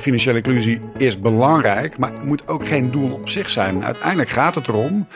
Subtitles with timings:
[0.00, 3.84] financiële inclusie is belangrijk, maar het moet ook geen doel op zich zijn.
[3.84, 5.06] Uiteindelijk gaat het erom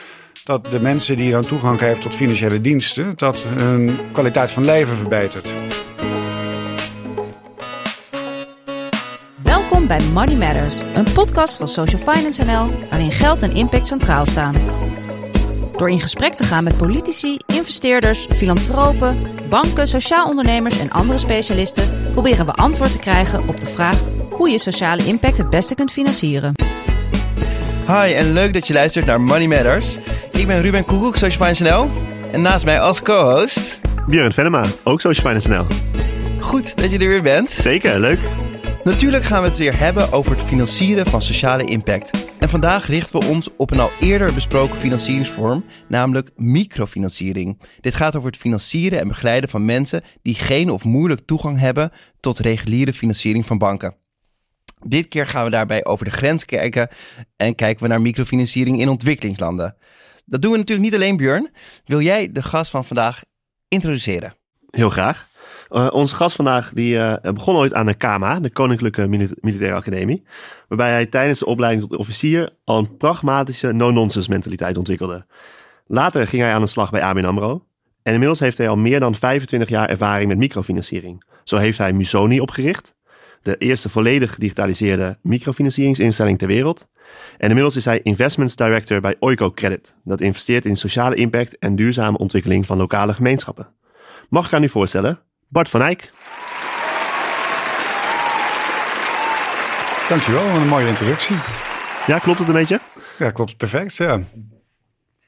[0.43, 4.97] dat de mensen die dan toegang geven tot financiële diensten, dat hun kwaliteit van leven
[4.97, 5.53] verbetert.
[9.43, 14.25] Welkom bij Money Matters, een podcast van Social Finance NL waarin geld en impact centraal
[14.25, 14.55] staan.
[15.77, 19.17] Door in gesprek te gaan met politici, investeerders, filantropen,
[19.49, 24.01] banken, sociaal ondernemers en andere specialisten, proberen we antwoord te krijgen op de vraag
[24.39, 26.53] hoe je sociale impact het beste kunt financieren.
[27.87, 29.97] Hi en leuk dat je luistert naar Money Matters.
[30.31, 31.89] Ik ben Ruben Koekoek, Social Finance NL.
[32.31, 33.79] En naast mij als co-host...
[34.07, 35.65] Björn Venema, ook Social Finance NL.
[36.39, 37.51] Goed dat je er weer bent.
[37.51, 38.19] Zeker, leuk.
[38.83, 42.31] Natuurlijk gaan we het weer hebben over het financieren van sociale impact.
[42.39, 47.61] En vandaag richten we ons op een al eerder besproken financieringsvorm, namelijk microfinanciering.
[47.81, 51.91] Dit gaat over het financieren en begeleiden van mensen die geen of moeilijk toegang hebben
[52.19, 53.95] tot reguliere financiering van banken.
[54.85, 56.89] Dit keer gaan we daarbij over de grens kijken
[57.35, 59.75] en kijken we naar microfinanciering in ontwikkelingslanden.
[60.25, 61.51] Dat doen we natuurlijk niet alleen, Björn.
[61.85, 63.21] Wil jij de gast van vandaag
[63.67, 64.33] introduceren?
[64.69, 65.27] Heel graag.
[65.69, 69.07] Uh, onze gast vandaag die, uh, begon ooit aan de KMA, de Koninklijke
[69.41, 70.23] Militaire Academie.
[70.67, 75.25] Waarbij hij tijdens de opleiding tot officier al een pragmatische no-nonsense mentaliteit ontwikkelde.
[75.85, 77.65] Later ging hij aan de slag bij ABN AMRO.
[78.03, 81.23] En inmiddels heeft hij al meer dan 25 jaar ervaring met microfinanciering.
[81.43, 82.95] Zo heeft hij Musoni opgericht,
[83.41, 86.87] de eerste volledig gedigitaliseerde microfinancieringsinstelling ter wereld.
[87.37, 91.75] En inmiddels is hij Investments Director bij Oiko Credit, dat investeert in sociale impact en
[91.75, 93.67] duurzame ontwikkeling van lokale gemeenschappen.
[94.29, 96.11] Mag ik aan u voorstellen, Bart van Eyck.
[100.09, 101.35] Dankjewel, een mooie introductie.
[102.07, 102.79] Ja, klopt het een beetje?
[103.19, 104.21] Ja, klopt perfect, ja.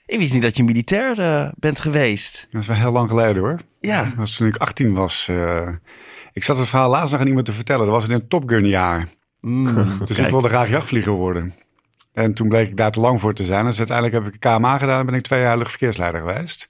[0.06, 2.48] Ik wist niet dat je militair uh, bent geweest.
[2.52, 3.60] Dat is wel heel lang geleden hoor.
[3.80, 4.04] Ja.
[4.04, 5.28] Dat was toen ik 18 was.
[5.30, 5.68] Uh,
[6.34, 7.86] ik zat het verhaal laatst nog aan iemand te vertellen.
[7.86, 9.10] Dat was in een Top Gun jaar.
[9.40, 11.54] Mm, dus ik wilde graag jachtvlieger worden.
[12.14, 13.66] En toen bleek ik daar te lang voor te zijn.
[13.66, 16.70] Dus uiteindelijk heb ik een KMA gedaan en ben ik twee jaar luchtverkeersleider geweest.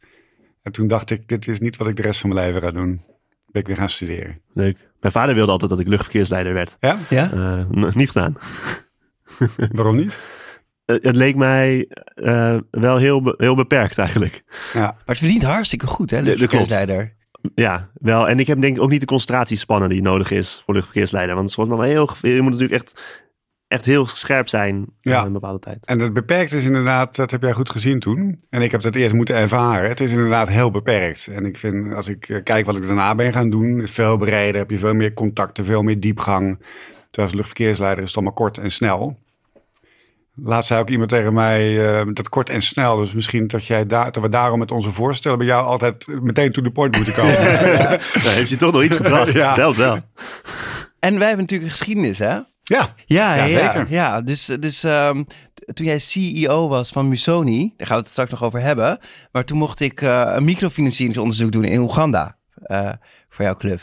[0.62, 2.72] En toen dacht ik, dit is niet wat ik de rest van mijn leven ga
[2.72, 3.02] doen.
[3.46, 4.42] Ben ik weer gaan studeren.
[4.54, 4.78] Leuk.
[5.00, 6.78] Mijn vader wilde altijd dat ik luchtverkeersleider werd.
[6.80, 6.98] Ja?
[7.10, 7.32] Ja?
[7.34, 8.38] Uh, niet gedaan.
[9.72, 10.18] Waarom niet?
[10.86, 14.44] Uh, het leek mij uh, wel heel, be heel beperkt eigenlijk.
[14.74, 14.80] Ja.
[14.82, 17.16] Maar het verdient hartstikke goed, hè, luchtverkeersleider.
[17.56, 18.30] Ja, wel.
[18.30, 21.36] En ik heb denk ik ook niet de concentratiespannen die nodig is voor luchtverkeersleider.
[21.36, 22.10] Want het mij wel heel...
[22.22, 23.02] Je moet natuurlijk echt,
[23.68, 25.20] echt heel scherp zijn ja.
[25.20, 25.86] in een bepaalde tijd.
[25.86, 28.42] En het beperkt is inderdaad, dat heb jij goed gezien toen.
[28.50, 29.90] En ik heb dat eerst moeten ervaren.
[29.90, 31.28] Het is inderdaad heel beperkt.
[31.28, 34.62] En ik vind, als ik kijk wat ik daarna ben gaan doen, is veel breder.
[34.62, 36.58] Heb je veel meer contacten, veel meer diepgang.
[37.12, 39.18] Terwijl als luchtverkeersleider is het allemaal kort en snel.
[40.44, 42.98] Laatst zei ook iemand tegen mij uh, dat kort en snel.
[42.98, 46.52] Dus misschien dat, jij daar, dat we daarom met onze voorstellen bij jou altijd meteen
[46.52, 47.34] to the point moeten komen.
[48.24, 49.32] ja, heeft je toch nog iets gebracht.
[49.32, 49.56] Ja.
[49.56, 50.00] Wel, wel.
[51.00, 52.26] En wij hebben natuurlijk een geschiedenis, hè?
[52.28, 53.86] Ja, Ja, Ja, ja, ja, zeker.
[53.90, 54.22] ja.
[54.22, 55.26] dus, dus um,
[55.74, 59.00] toen jij CEO was van Musoni, daar gaan we het straks nog over hebben.
[59.32, 62.92] Maar toen mocht ik uh, een microfinancieringsonderzoek doen in Oeganda uh,
[63.30, 63.80] voor jouw club.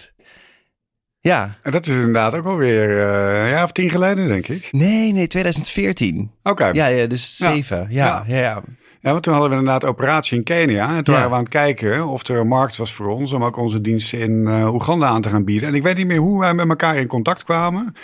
[1.28, 1.56] Ja.
[1.62, 4.69] En dat is inderdaad ook alweer uh, een jaar of tien geleden, denk ik.
[4.71, 6.31] Nee, nee, 2014.
[6.43, 6.50] Oké.
[6.50, 6.72] Okay.
[6.72, 7.87] Ja, ja, dus zeven.
[7.91, 8.62] Ja, ja, ja.
[9.00, 9.11] ja.
[9.11, 10.97] Want toen hadden we inderdaad operatie in Kenia.
[10.97, 13.44] En toen waren we aan het kijken of er een markt was voor ons om
[13.44, 15.69] ook onze diensten in uh, Oeganda aan te gaan bieden.
[15.69, 17.95] En ik weet niet meer hoe wij met elkaar in contact kwamen.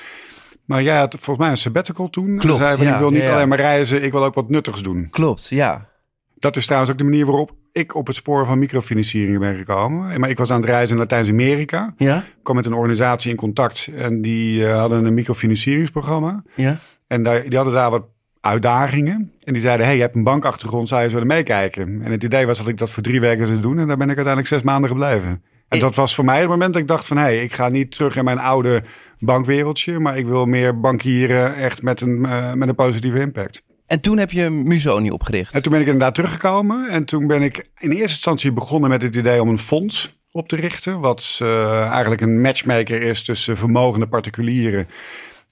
[0.65, 2.39] Maar jij had volgens mij een sabbatical toen.
[2.39, 4.83] Klopt, en zei van, ik wil niet alleen maar reizen, ik wil ook wat nuttigs
[4.83, 5.09] doen.
[5.11, 5.89] Klopt, ja.
[6.35, 10.21] Dat is trouwens ook de manier waarop ik op het spoor van microfinanciering ben gekomen.
[10.21, 11.95] Maar ik was aan het reizen in Latijns-Amerika.
[11.97, 16.43] Ja, Ik kwam met een organisatie in contact en die uh, hadden een microfinancieringsprogramma.
[16.55, 16.79] ja.
[17.07, 18.05] En daar, die hadden daar wat
[18.41, 19.33] uitdagingen.
[19.45, 22.01] En die zeiden, hey, je hebt een bankachtergrond, zou je eens willen meekijken?
[22.03, 23.79] En het idee was dat ik dat voor drie weken zou doen.
[23.79, 25.43] En daar ben ik uiteindelijk zes maanden gebleven.
[25.69, 27.17] En dat was voor mij het moment dat ik dacht van...
[27.17, 28.83] hé, hey, ik ga niet terug in mijn oude
[29.19, 29.99] bankwereldje...
[29.99, 33.63] maar ik wil meer bankieren echt met een, uh, met een positieve impact.
[33.87, 35.55] En toen heb je Musoni opgericht.
[35.55, 36.89] En toen ben ik inderdaad teruggekomen.
[36.89, 40.49] En toen ben ik in eerste instantie begonnen met het idee om een fonds op
[40.49, 41.01] te richten.
[41.01, 44.89] Wat uh, eigenlijk een matchmaker is tussen vermogende particulieren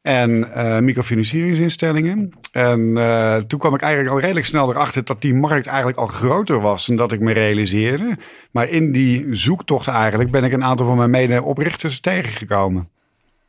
[0.03, 2.33] en uh, microfinancieringsinstellingen.
[2.53, 6.07] En uh, toen kwam ik eigenlijk al redelijk snel erachter dat die markt eigenlijk al
[6.07, 8.17] groter was dan dat ik me realiseerde.
[8.51, 12.89] Maar in die zoektocht eigenlijk ben ik een aantal van mijn mede-oprichters tegengekomen.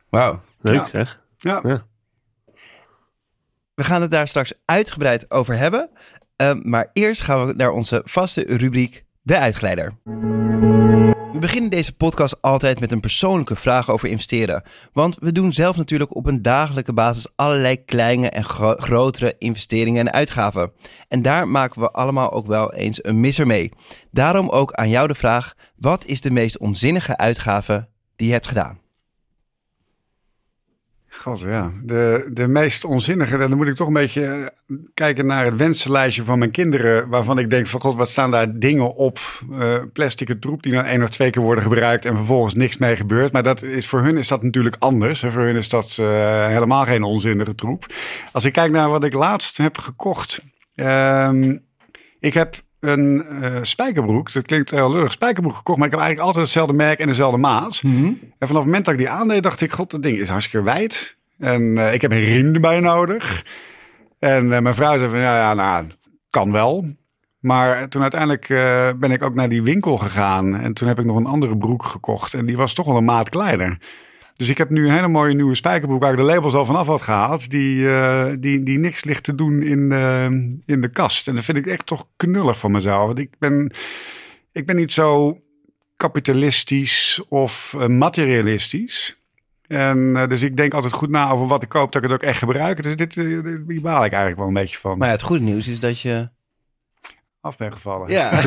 [0.08, 0.40] Wauw.
[0.60, 0.86] Leuk Ja.
[0.86, 1.22] zeg.
[1.36, 1.60] Ja.
[1.62, 1.86] Ja.
[3.74, 5.90] We gaan het daar straks uitgebreid over hebben.
[6.42, 9.98] Uh, maar eerst gaan we naar onze vaste rubriek, de uitgeleider.
[11.32, 14.62] We beginnen deze podcast altijd met een persoonlijke vraag over investeren.
[14.92, 20.06] Want we doen zelf natuurlijk op een dagelijkse basis allerlei kleine en gro grotere investeringen
[20.06, 20.72] en uitgaven.
[21.08, 23.72] En daar maken we allemaal ook wel eens een misser mee.
[24.10, 28.46] Daarom ook aan jou de vraag: wat is de meest onzinnige uitgave die je hebt
[28.46, 28.83] gedaan?
[31.20, 31.70] God, ja.
[31.82, 36.24] De, de meest onzinnige, dan moet ik toch een beetje eh, kijken naar het wensenlijstje
[36.24, 37.08] van mijn kinderen.
[37.08, 39.18] Waarvan ik denk van god, wat staan daar dingen op?
[39.50, 42.96] Uh, plastic troep die dan één of twee keer worden gebruikt en vervolgens niks mee
[42.96, 43.32] gebeurt.
[43.32, 45.20] Maar dat is, voor hun is dat natuurlijk anders.
[45.20, 47.86] Voor hun is dat uh, helemaal geen onzinnige troep.
[48.32, 50.42] Als ik kijk naar wat ik laatst heb gekocht.
[50.74, 51.30] Uh,
[52.20, 54.32] ik heb een uh, spijkerbroek.
[54.32, 55.12] Dat klinkt heel lullig.
[55.12, 57.82] Spijkerbroek gekocht, maar ik heb eigenlijk altijd hetzelfde merk en dezelfde maat.
[57.82, 58.18] Mm -hmm.
[58.38, 60.64] En vanaf het moment dat ik die aandeed, dacht ik: God, dat ding is hartstikke
[60.64, 61.16] wijd.
[61.38, 63.44] En uh, ik heb een riem erbij nodig.
[64.18, 65.86] En uh, mijn vrouw zei van ja, ja, nou,
[66.30, 66.86] kan wel.
[67.38, 68.46] Maar toen uiteindelijk
[68.98, 70.56] ben ik ook naar die winkel gegaan.
[70.56, 72.34] En toen heb ik nog een andere broek gekocht.
[72.34, 73.78] En die was toch wel een maat kleiner.
[74.36, 76.86] Dus ik heb nu een hele mooie nieuwe spijkerbroek waar ik de labels al vanaf
[76.86, 77.50] had gehaald.
[77.50, 80.24] Die, uh, die, die niks ligt te doen in, uh,
[80.66, 81.28] in de kast.
[81.28, 83.06] En dat vind ik echt toch knullig van mezelf.
[83.06, 83.72] Want ik ben,
[84.52, 85.38] ik ben niet zo
[85.96, 89.16] kapitalistisch of uh, materialistisch.
[89.66, 92.28] En dus ik denk altijd goed na over wat ik koop, dat ik het ook
[92.28, 92.82] echt gebruik.
[92.82, 94.98] Dus dit, hier baal ik eigenlijk wel een beetje van.
[94.98, 96.28] Maar ja, het goede nieuws is dat je
[97.44, 98.10] af ben gevallen.
[98.10, 98.30] Ja.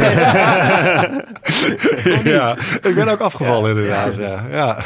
[2.36, 4.16] ja, ik ben ook afgevallen inderdaad.
[4.16, 4.46] Ja.
[4.50, 4.80] ja.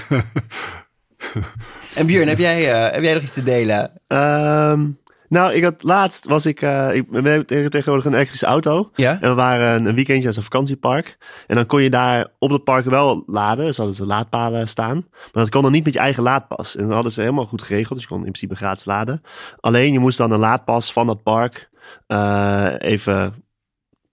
[1.95, 3.91] En Björn, heb jij, uh, heb jij nog iets te delen?
[4.07, 4.99] Um,
[5.31, 8.91] nou, ik had laatst was ik, uh, ik ben tegenwoordig een elektrische auto.
[8.95, 9.17] Ja?
[9.21, 11.17] En we waren een weekendje aan zo'n vakantiepark.
[11.47, 13.65] En dan kon je daar op het park wel laden.
[13.65, 14.95] Dus hadden ze laadpalen staan.
[15.11, 16.75] Maar dat kon dan niet met je eigen laadpas.
[16.75, 17.93] En dan hadden ze helemaal goed geregeld.
[17.93, 19.21] Dus je kon in principe gratis laden.
[19.59, 21.69] Alleen je moest dan een laadpas van dat park
[22.07, 23.43] uh, even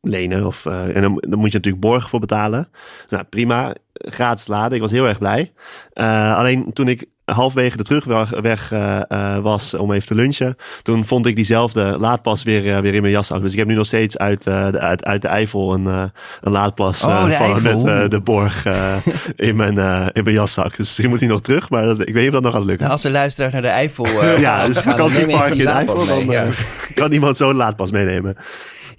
[0.09, 0.47] lenen.
[0.47, 2.69] Of, uh, en dan, dan, moet je natuurlijk borgen voor betalen.
[3.09, 3.75] Nou, prima.
[3.93, 4.77] Gratis laden.
[4.77, 5.53] Ik was heel erg blij.
[5.95, 11.05] Uh, alleen toen ik halfwege de terugweg uh, uh, was om even te lunchen, toen
[11.05, 13.41] vond ik diezelfde laadpas weer, weer in mijn jaszak.
[13.41, 17.05] Dus ik heb nu nog steeds uit, de, uit, uit de Eifel een, een laadpas
[17.05, 18.67] oh, van, met de borg
[19.37, 19.79] in, mijn,
[20.13, 20.71] in mijn jaszak.
[20.71, 22.65] Dus misschien moet hij nog terug, maar dat, ik weet niet of dat nog gaat
[22.65, 22.81] lukken.
[22.81, 26.47] Nou, als er luisteraars naar de Eifel Ja, dus vakantiepark in de Eifel, dan ja.
[26.95, 28.37] kan iemand zo'n laadpas meenemen.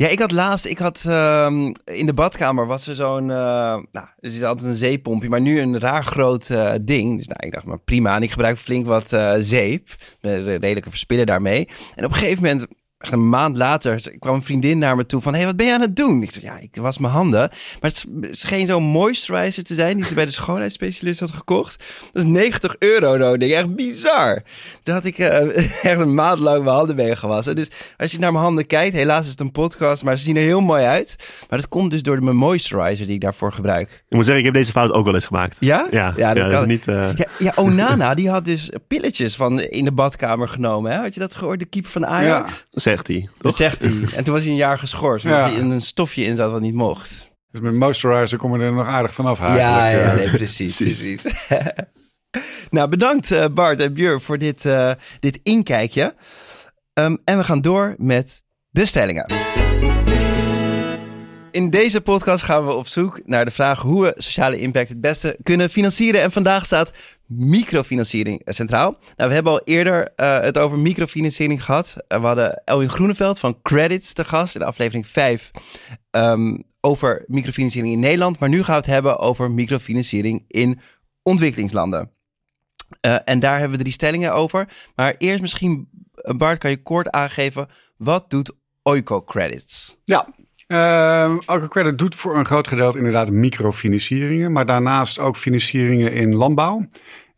[0.01, 3.27] Ja, ik had laatst, ik had um, in de badkamer was er zo'n, uh,
[3.91, 7.17] nou, er is altijd een zeepompje, maar nu een raar groot uh, ding.
[7.17, 8.15] Dus nou, ik dacht, maar prima.
[8.15, 11.67] En ik gebruik flink wat uh, zeep, redelijke verspillen daarmee.
[11.95, 12.67] En op een gegeven moment
[12.99, 15.31] echt een maand later kwam een vriendin naar me toe van...
[15.31, 16.23] hé, hey, wat ben je aan het doen?
[16.23, 17.49] Ik zei, ja, ik was mijn handen.
[17.81, 19.97] Maar het scheen zo'n moisturizer te zijn...
[19.97, 21.83] die ze bij de schoonheidsspecialist had gekocht.
[22.11, 23.51] Dat is 90 euro, nou, ding.
[23.51, 24.43] Echt bizar.
[24.83, 25.57] Daar had ik uh,
[25.91, 27.55] echt een maand lang mijn handen mee gewassen.
[27.55, 28.95] Dus als je naar mijn handen kijkt...
[28.95, 31.15] helaas is het een podcast, maar ze zien er heel mooi uit.
[31.49, 34.03] Maar dat komt dus door mijn moisturizer die ik daarvoor gebruik.
[34.09, 35.57] Ik moet zeggen, ik heb deze fout ook wel eens gemaakt.
[35.59, 35.87] Ja?
[35.91, 36.87] Ja, ja, dat, ja, dat is niet...
[36.87, 37.09] Uh...
[37.15, 40.91] Ja, ja, Onana, die had dus pilletjes van in de badkamer genomen.
[40.91, 40.97] Hè?
[40.97, 41.59] Had je dat gehoord?
[41.59, 42.65] De keeper van Ajax?
[42.69, 42.87] Ja.
[42.89, 43.29] Zegt hij.
[43.37, 43.91] Dat zegt hij.
[44.15, 45.49] En toen was hij een jaar geschorst, omdat ja.
[45.49, 47.31] hij in een stofje in zat wat niet mocht.
[47.51, 49.39] Dus met moisturizer kom je er nog aardig vanaf.
[49.39, 50.77] Ja, ja, nee, precies.
[50.81, 51.23] precies.
[52.69, 56.15] nou, bedankt uh, Bart en Björn voor dit, uh, dit inkijkje.
[56.93, 59.25] Um, en we gaan door met de stellingen.
[61.51, 65.01] In deze podcast gaan we op zoek naar de vraag hoe we sociale impact het
[65.01, 66.21] beste kunnen financieren.
[66.21, 66.93] En vandaag staat
[67.25, 68.97] microfinanciering centraal.
[69.15, 71.95] Nou, we hebben al eerder uh, het over microfinanciering gehad.
[72.07, 75.51] Uh, we hadden Elwin Groeneveld van Credits te gast in aflevering 5
[76.11, 78.39] um, over microfinanciering in Nederland.
[78.39, 80.79] Maar nu gaan we het hebben over microfinanciering in
[81.23, 82.11] ontwikkelingslanden.
[83.05, 84.67] Uh, en daar hebben we drie stellingen over.
[84.95, 85.89] Maar eerst misschien,
[86.37, 88.51] Bart, kan je kort aangeven, wat doet
[88.81, 89.97] Oiko Credits?
[90.03, 90.27] Ja,
[90.71, 96.35] Uh, Alco Credit doet voor een groot gedeelte inderdaad microfinancieringen, maar daarnaast ook financieringen in
[96.35, 96.87] landbouw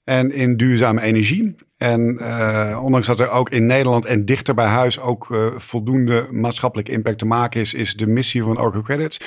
[0.04, 1.56] en in duurzame energie.
[1.78, 6.28] En uh, ondanks dat er ook in Nederland en dichter bij huis ook uh, voldoende
[6.32, 9.20] maatschappelijk impact te maken is, is de missie van Alco Credits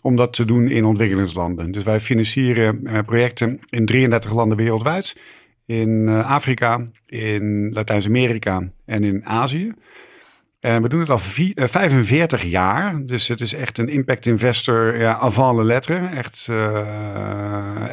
[0.00, 1.72] om dat te doen in ontwikkelingslanden.
[1.72, 5.16] Dus wij financieren uh, projecten in 33 landen wereldwijd,
[5.66, 9.74] in Afrika, in Latijns-Amerika en in Azië.
[10.60, 13.06] En we doen het al vier, uh, 45 jaar.
[13.06, 16.06] Dus het is echt een impact investor ja, avant le lettre.
[16.06, 16.86] Echt uh,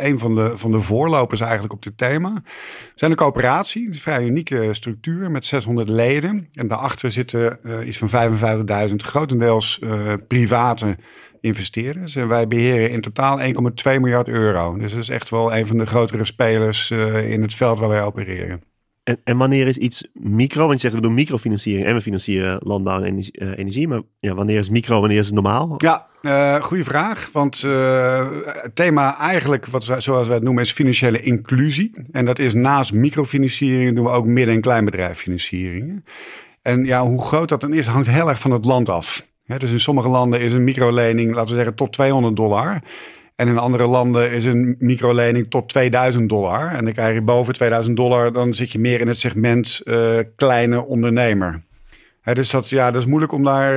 [0.02, 2.34] een van de, van de voorlopers eigenlijk op dit thema.
[2.44, 6.50] We zijn een coöperatie, een vrij unieke structuur met 600 leden.
[6.54, 8.38] En daarachter zitten uh, iets van
[8.90, 9.80] 55.000 grotendeels
[10.28, 10.98] private
[11.42, 12.16] investeerders.
[12.16, 13.46] En wij beheren in totaal 1,2
[13.84, 14.78] miljard euro.
[14.78, 18.04] Dus dat is echt wel een van de grotere spelers in het veld waar wij
[18.04, 18.75] opereren.
[19.06, 20.68] En, en, wanneer is iets micro?
[20.68, 23.42] Want je we doen microfinanciering en we financieren landbouw en energie.
[23.42, 25.76] Uh, energie maar ja, wanneer is micro, wanneer is het normaal?
[25.78, 27.30] Ja, uh, goede vraag.
[27.32, 31.92] Want uh, het thema eigenlijk, wat, zoals wij het noemen, is financiële inclusie.
[32.12, 36.06] En dat is naast microfinanciering doen we ook midden- en kleinbedrijffinancieringen.
[36.62, 39.28] En ja, hoe groot dat dan is, hangt heel erg van het land af.
[39.58, 42.82] Dus in sommige landen is een microlening, laten we zeggen, tot 200 dollar.
[43.36, 46.72] En in andere landen is een microlening tot 2000 dollar.
[46.72, 50.20] En dan krijg je boven 2000 dollar, dan zit je meer in het segment uh,
[50.36, 51.64] kleine ondernemer.
[52.22, 53.76] Hè, dus dat, ja, dat is moeilijk om daar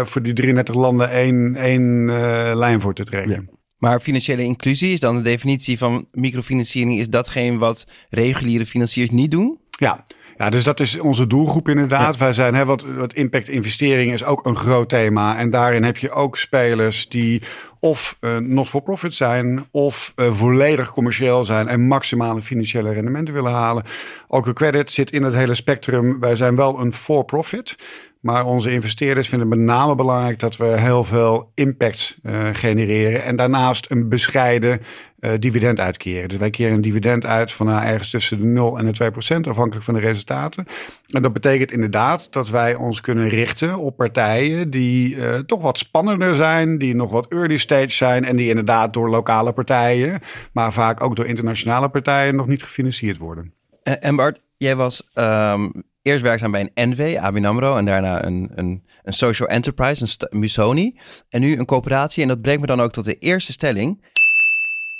[0.00, 3.50] uh, voor die 33 landen één, één uh, lijn voor te trekken.
[3.76, 9.30] Maar financiële inclusie is dan de definitie van microfinanciering, is datgene wat reguliere financiers niet
[9.30, 9.59] doen?
[9.80, 10.04] Ja,
[10.36, 12.16] ja, dus dat is onze doelgroep inderdaad.
[12.16, 15.36] Wij zijn, hè, wat, wat impact investering is ook een groot thema.
[15.36, 17.42] En daarin heb je ook spelers die
[17.78, 23.34] of uh, not for profit zijn, of uh, volledig commercieel zijn en maximale financiële rendementen
[23.34, 23.84] willen halen.
[24.28, 26.20] Ook de credit zit in het hele spectrum.
[26.20, 27.76] Wij zijn wel een for profit.
[28.20, 33.24] Maar onze investeerders vinden het met name belangrijk dat we heel veel impact uh, genereren.
[33.24, 34.80] En daarnaast een bescheiden
[35.20, 36.28] uh, dividend uitkeren.
[36.28, 39.10] Dus wij keren een dividend uit van uh, ergens tussen de 0 en de 2
[39.10, 40.66] procent, afhankelijk van de resultaten.
[41.08, 45.78] En dat betekent inderdaad dat wij ons kunnen richten op partijen die uh, toch wat
[45.78, 50.20] spannender zijn, die nog wat early stage zijn en die inderdaad door lokale partijen,
[50.52, 53.52] maar vaak ook door internationale partijen nog niet gefinancierd worden.
[53.82, 55.72] En Bart, jij was um,
[56.02, 60.38] eerst werkzaam bij een NV, ABN AMRO, en daarna een, een, een social enterprise, een
[60.38, 60.98] Musoni.
[61.28, 62.22] En nu een coöperatie.
[62.22, 64.04] En dat brengt me dan ook tot de eerste stelling.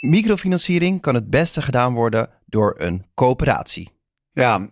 [0.00, 3.88] Microfinanciering kan het beste gedaan worden door een coöperatie.
[4.30, 4.69] Ja,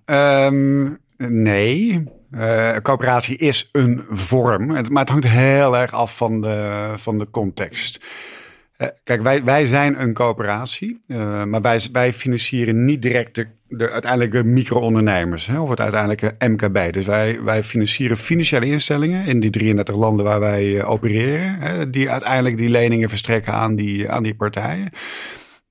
[0.47, 2.05] um, nee.
[2.31, 7.31] Uh, coöperatie is een vorm, maar het hangt heel erg af van de, van de
[7.31, 8.01] context.
[8.79, 13.47] Uh, kijk, wij, wij zijn een coöperatie, uh, maar wij, wij financieren niet direct de,
[13.69, 16.93] de uiteindelijke micro-ondernemers of het uiteindelijke MKB.
[16.93, 21.91] Dus wij, wij financieren financiële instellingen in die 33 landen waar wij uh, opereren, hè,
[21.91, 24.91] die uiteindelijk die leningen verstrekken aan die, aan die partijen.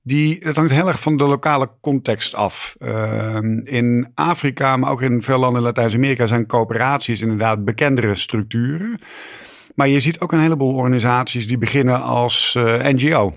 [0.02, 2.76] Die, het hangt heel erg van de lokale context af.
[3.64, 8.98] in Afrika, maar ook in veel landen in Latijns-Amerika zijn coöperaties inderdaad bekendere structuren.
[9.78, 13.34] Maar je ziet ook een heleboel organisaties die beginnen als uh, NGO.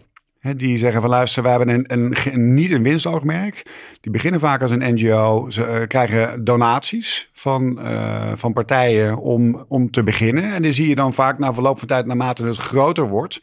[0.55, 3.65] Die zeggen van luister, we hebben een, een, niet een winstoogmerk.
[4.01, 5.50] Die beginnen vaak als een NGO.
[5.50, 10.53] Ze uh, krijgen donaties van, uh, van partijen om, om te beginnen.
[10.53, 13.41] En die zie je dan vaak na verloop van tijd, naarmate het groter wordt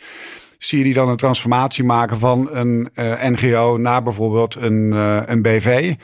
[0.58, 2.88] zie je die dan een transformatie maken van een
[3.22, 4.92] NGO naar bijvoorbeeld een,
[5.30, 5.94] een BV.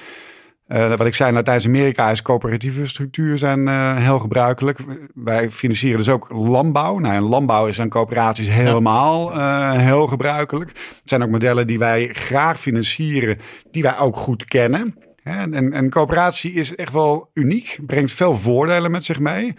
[0.69, 4.79] Uh, wat ik zei, Latijns-Amerika is coöperatieve structuur zijn uh, heel gebruikelijk.
[5.15, 6.99] Wij financieren dus ook landbouw.
[6.99, 10.71] Nou, en landbouw is aan coöperaties helemaal uh, heel gebruikelijk.
[10.71, 13.39] Het zijn ook modellen die wij graag financieren,
[13.71, 14.95] die wij ook goed kennen.
[15.23, 19.55] En, en coöperatie is echt wel uniek, brengt veel voordelen met zich mee.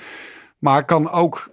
[0.60, 1.50] Maar kan ook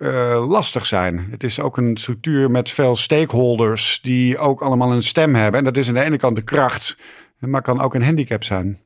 [0.47, 1.27] lastig zijn.
[1.31, 5.59] Het is ook een structuur met veel stakeholders die ook allemaal een stem hebben.
[5.59, 6.97] En dat is aan de ene kant de kracht,
[7.39, 8.81] maar kan ook een handicap zijn.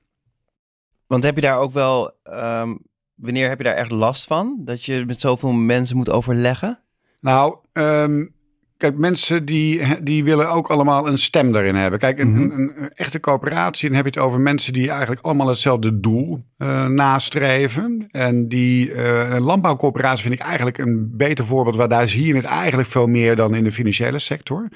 [1.06, 2.78] Want heb je daar ook wel, um,
[3.14, 4.56] wanneer heb je daar echt last van?
[4.58, 6.80] Dat je met zoveel mensen moet overleggen?
[7.20, 8.34] Nou, um,
[8.76, 11.98] kijk, mensen die, die willen ook allemaal een stem daarin hebben.
[11.98, 12.50] Kijk, een, mm -hmm.
[12.50, 16.44] een, een, echte coöperatie, dan heb je het over mensen die eigenlijk allemaal hetzelfde doel
[16.58, 18.06] uh, nastreven.
[18.10, 22.34] En die, uh, een landbouwcoöperatie vind ik eigenlijk een beter voorbeeld, waar daar zie je
[22.34, 24.68] het eigenlijk veel meer dan in de financiële sector.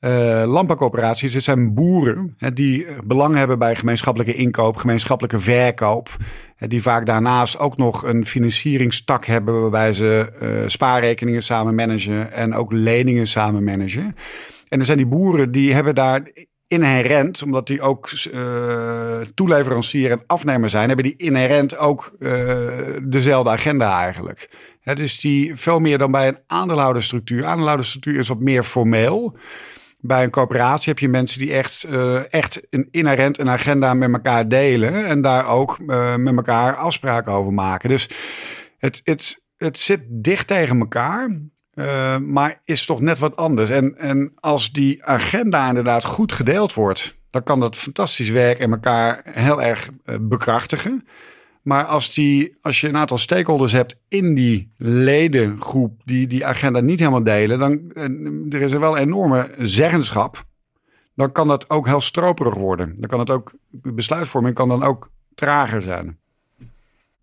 [0.00, 6.16] Uh, landbouwcoöperaties, dit zijn boeren hè, die belang hebben bij gemeenschappelijke inkoop, gemeenschappelijke verkoop.
[6.56, 12.32] Hè, die vaak daarnaast ook nog een financieringstak hebben waarbij ze uh, spaarrekeningen samen managen
[12.32, 14.16] en ook leningen samen managen.
[14.68, 16.22] En er zijn die boeren die hebben daar
[16.66, 22.12] inherent, omdat die ook uh, toeleverancier en afnemer zijn, hebben die inherent ook
[23.02, 24.50] dezelfde agenda eigenlijk.
[24.80, 27.44] Hè, dus die veel meer dan bij een aandeelhoudersstructuur.
[27.44, 29.36] Aandeelhoudersstructuur is wat meer formeel.
[30.00, 34.12] Bij een coöperatie heb je mensen die echt, uh, echt een inherent een agenda met
[34.12, 35.06] elkaar delen.
[35.06, 37.88] En daar ook uh, met elkaar afspraken over maken.
[37.88, 38.08] Dus
[38.78, 41.38] het, het, het zit dicht tegen elkaar.
[41.74, 43.70] Uh, maar is toch net wat anders.
[43.70, 48.70] En, en als die agenda inderdaad goed gedeeld wordt, dan kan dat fantastisch werk en
[48.70, 49.90] elkaar heel erg
[50.20, 51.06] bekrachtigen.
[51.62, 56.80] Maar als, die, als je een aantal stakeholders hebt in die ledengroep die die agenda
[56.80, 57.90] niet helemaal delen, dan
[58.52, 60.44] er is er wel enorme zeggenschap.
[61.14, 62.94] Dan kan dat ook heel stroperig worden.
[62.98, 66.18] Dan kan het ook, besluitvorming kan dan ook trager zijn.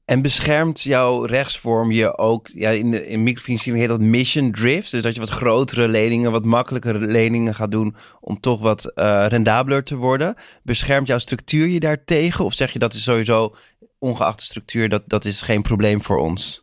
[0.08, 4.92] En beschermt jouw rechtsvorm je ook, ja, in, de, in microfinanciering heet dat mission drift.
[4.92, 9.26] Dus dat je wat grotere leningen, wat makkelijkere leningen gaat doen om toch wat uh,
[9.28, 10.36] rendabeler te worden.
[10.64, 12.46] Beschermt jouw structuur je daartegen?
[12.46, 13.56] Of zeg je dat is sowieso
[14.00, 16.62] ongeacht de structuur, dat, dat is geen probleem voor ons?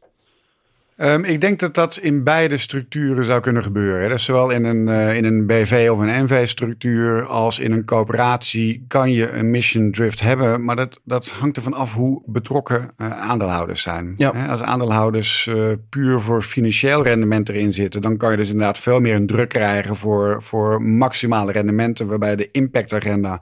[0.96, 4.08] Um, ik denk dat dat in beide structuren zou kunnen gebeuren.
[4.08, 8.84] Dus zowel in een, uh, in een BV of een NV-structuur als in een coöperatie
[8.88, 10.64] kan je een mission drift hebben.
[10.64, 14.14] Maar dat, dat hangt ervan af hoe betrokken uh, aandeelhouders zijn.
[14.16, 14.46] Ja.
[14.48, 19.00] als aandeelhouders uh, puur voor financieel rendement erin zitten, dan kan je dus inderdaad veel
[19.00, 23.40] meer een druk krijgen voor, voor maximale rendementen, waarbij de impactagenda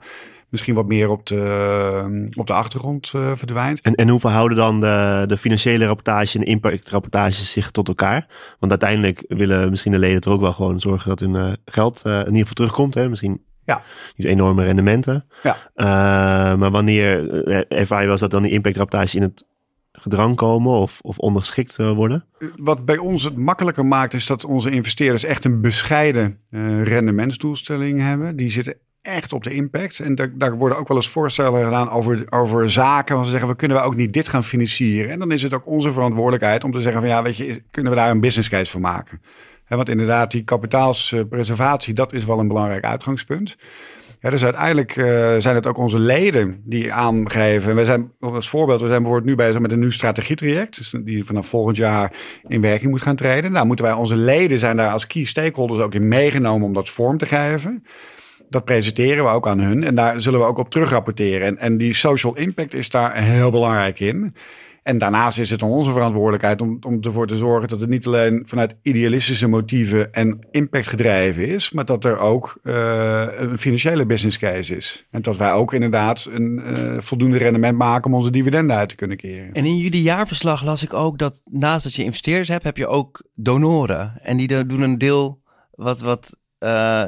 [0.53, 3.81] misschien wat meer op de, op de achtergrond uh, verdwijnt.
[3.81, 8.27] En, en hoe verhouden dan de, de financiële rapportage en de impactrapportage zich tot elkaar?
[8.59, 12.01] Want uiteindelijk willen misschien de leden er ook wel gewoon zorgen dat hun uh, geld
[12.05, 12.93] uh, in ieder geval terugkomt.
[12.93, 13.09] Hè?
[13.09, 13.81] Misschien ja.
[14.15, 15.25] niet enorme rendementen.
[15.43, 15.57] Ja.
[16.55, 19.47] maar wanneer ervaar je wel dat dan die impactrapportage in het
[19.91, 22.25] gedrang komen of, of ondergeschikt worden?
[22.55, 26.39] Wat bij ons het makkelijker maakt, is dat onze investeerders echt een bescheiden
[26.83, 28.35] rendementsdoelstelling hebben.
[28.35, 29.99] Die zitten echt op de impact.
[29.99, 33.13] En daar, daar worden ook wel eens voorstellen gedaan over, over zaken.
[33.13, 35.11] Want ze zeggen, we kunnen we ook niet dit gaan financieren.
[35.11, 37.91] En dan is het ook onze verantwoordelijkheid om te zeggen van ja, weet je, kunnen
[37.91, 39.21] we daar een business case van maken?
[39.67, 43.57] Want inderdaad, die kapitaalspreservatie, dat is wel een belangrijk uitgangspunt.
[44.19, 45.05] Dus uiteindelijk uh,
[45.37, 47.75] zijn het ook onze leden die aangeven.
[47.75, 50.77] We zijn als voorbeeld, we zijn bijvoorbeeld nu bezig met een nieuw strategietraject.
[50.77, 52.11] Dus die vanaf volgend jaar
[52.47, 53.51] in werking moet gaan treden.
[53.51, 56.89] Nou, moeten wij onze leden zijn daar als key stakeholders ook in meegenomen om dat
[56.89, 57.83] vorm te geven
[58.53, 59.83] dat presenteren we ook aan hun.
[59.83, 61.47] En daar zullen we ook op terugrapporteren.
[61.47, 64.35] En, en die social impact is daar heel belangrijk in.
[64.83, 68.43] En daarnaast is het onze verantwoordelijkheid om, om ervoor te zorgen dat het niet alleen
[68.45, 74.37] vanuit idealistische motieven en impact gedreven is, maar dat er ook uh, een financiële business
[74.37, 75.07] case is.
[75.11, 78.95] En dat wij ook inderdaad een uh, voldoende rendement maken om onze dividenden uit te
[78.95, 79.51] kunnen keren.
[79.53, 82.87] En in jullie jaarverslag las ik ook dat naast dat je investeerders hebt, heb je
[82.87, 84.13] ook donoren.
[84.21, 85.41] En die doen een deel
[85.71, 87.03] wat, wat uh,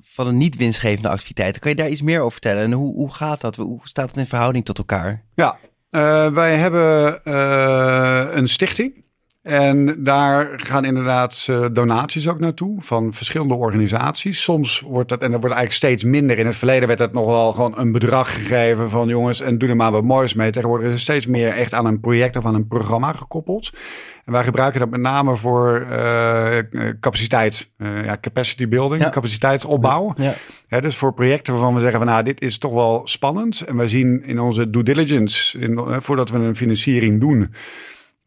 [0.00, 1.60] van een niet winstgevende activiteiten.
[1.60, 2.62] Kan je daar iets meer over vertellen?
[2.62, 3.56] En hoe, hoe gaat dat?
[3.56, 5.24] Hoe staat het in verhouding tot elkaar?
[5.34, 5.58] Ja,
[5.90, 9.04] uh, wij hebben uh, een stichting.
[9.48, 14.42] En daar gaan inderdaad uh, donaties ook naartoe van verschillende organisaties.
[14.42, 16.38] Soms wordt dat, en dat wordt eigenlijk steeds minder.
[16.38, 19.68] In het verleden werd het nog wel gewoon een bedrag gegeven van jongens en doe
[19.68, 20.50] er maar wat moois mee.
[20.50, 23.72] Tegenwoordig is het steeds meer echt aan een project of aan een programma gekoppeld.
[24.24, 26.56] En wij gebruiken dat met name voor uh,
[27.00, 29.10] capaciteit, uh, ja, capacity building, ja.
[29.10, 30.12] capaciteitsopbouw.
[30.16, 30.34] Ja.
[30.68, 33.60] Ja, dus voor projecten waarvan we zeggen van nou, dit is toch wel spannend.
[33.60, 37.54] En wij zien in onze due diligence, in, voordat we een financiering doen.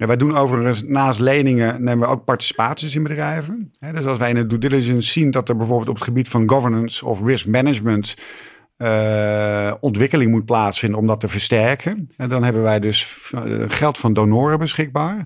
[0.07, 3.73] Wij doen overigens naast leningen nemen we ook participaties in bedrijven.
[3.93, 6.49] dus als wij in de due diligence zien dat er bijvoorbeeld op het gebied van
[6.49, 8.15] governance of risk management
[8.77, 12.11] uh, ontwikkeling moet plaatsvinden om dat te versterken.
[12.17, 13.31] En dan hebben wij dus
[13.67, 15.25] geld van donoren beschikbaar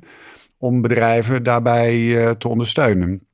[0.58, 3.28] om bedrijven daarbij uh, te ondersteunen.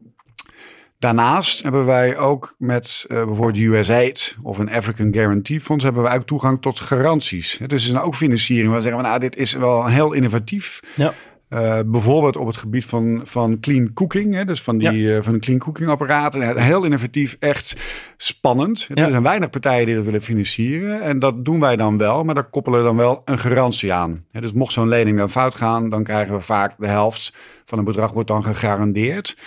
[0.99, 6.15] Daarnaast hebben wij ook met uh, bijvoorbeeld USAID of een African Guarantee Fonds hebben wij
[6.15, 7.59] ook toegang tot garanties.
[7.67, 8.73] Dus is ook financiering.
[8.73, 10.79] We zeggen, nou, dit is wel heel innovatief.
[10.95, 11.13] Ja.
[11.53, 15.15] Uh, bijvoorbeeld op het gebied van, van clean cooking, hè, dus van die ja.
[15.15, 16.57] uh, van de clean cooking apparaten.
[16.57, 17.81] Heel innovatief, echt
[18.17, 18.87] spannend.
[18.93, 19.03] Ja.
[19.03, 21.01] Er zijn weinig partijen die dat willen financieren.
[21.01, 24.25] En dat doen wij dan wel, maar daar koppelen we dan wel een garantie aan.
[24.31, 27.33] Hè, dus mocht zo'n lening dan fout gaan, dan krijgen we vaak de helft
[27.65, 29.37] van een bedrag wordt dan gegarandeerd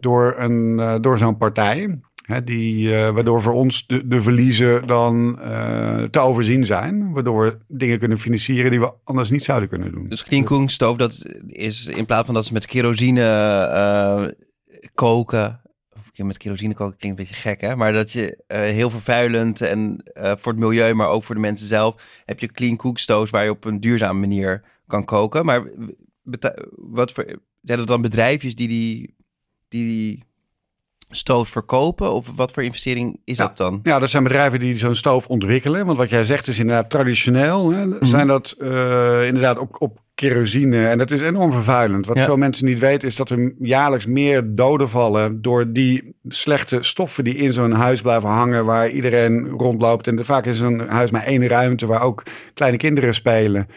[0.00, 1.98] door, een, uh, door zo'n partij.
[2.44, 7.12] Die, uh, waardoor voor ons de, de verliezen dan uh, te overzien zijn.
[7.12, 10.08] Waardoor we dingen kunnen financieren die we anders niet zouden kunnen doen.
[10.08, 10.24] Dus
[10.72, 14.28] stove, dat is in plaats van dat ze met kerosine uh,
[14.94, 15.60] koken.
[16.16, 17.76] Met kerosine koken klinkt een beetje gek, hè?
[17.76, 22.22] Maar dat je heel vervuilend en voor het milieu, maar ook voor de mensen zelf,
[22.24, 25.44] heb je clean cook stoves waar je op een duurzame manier kan koken.
[25.44, 25.62] Maar
[26.76, 27.24] wat voor
[27.62, 29.14] zijn er dan bedrijfjes die, die,
[29.68, 30.24] die
[31.10, 32.12] stoof verkopen?
[32.12, 33.80] Of wat voor investering is ja, dat dan?
[33.82, 35.86] Ja, dat zijn bedrijven die zo'n stoof ontwikkelen.
[35.86, 37.70] Want wat jij zegt is inderdaad traditioneel.
[37.70, 38.06] Hè, mm-hmm.
[38.06, 40.88] Zijn dat uh, inderdaad op, op kerosine.
[40.88, 42.06] En dat is enorm vervuilend.
[42.06, 42.24] Wat ja.
[42.24, 45.42] veel mensen niet weten is dat er jaarlijks meer doden vallen...
[45.42, 48.64] door die slechte stoffen die in zo'n huis blijven hangen...
[48.64, 50.06] waar iedereen rondloopt.
[50.06, 52.22] En vaak is een huis maar één ruimte waar ook
[52.54, 53.68] kleine kinderen spelen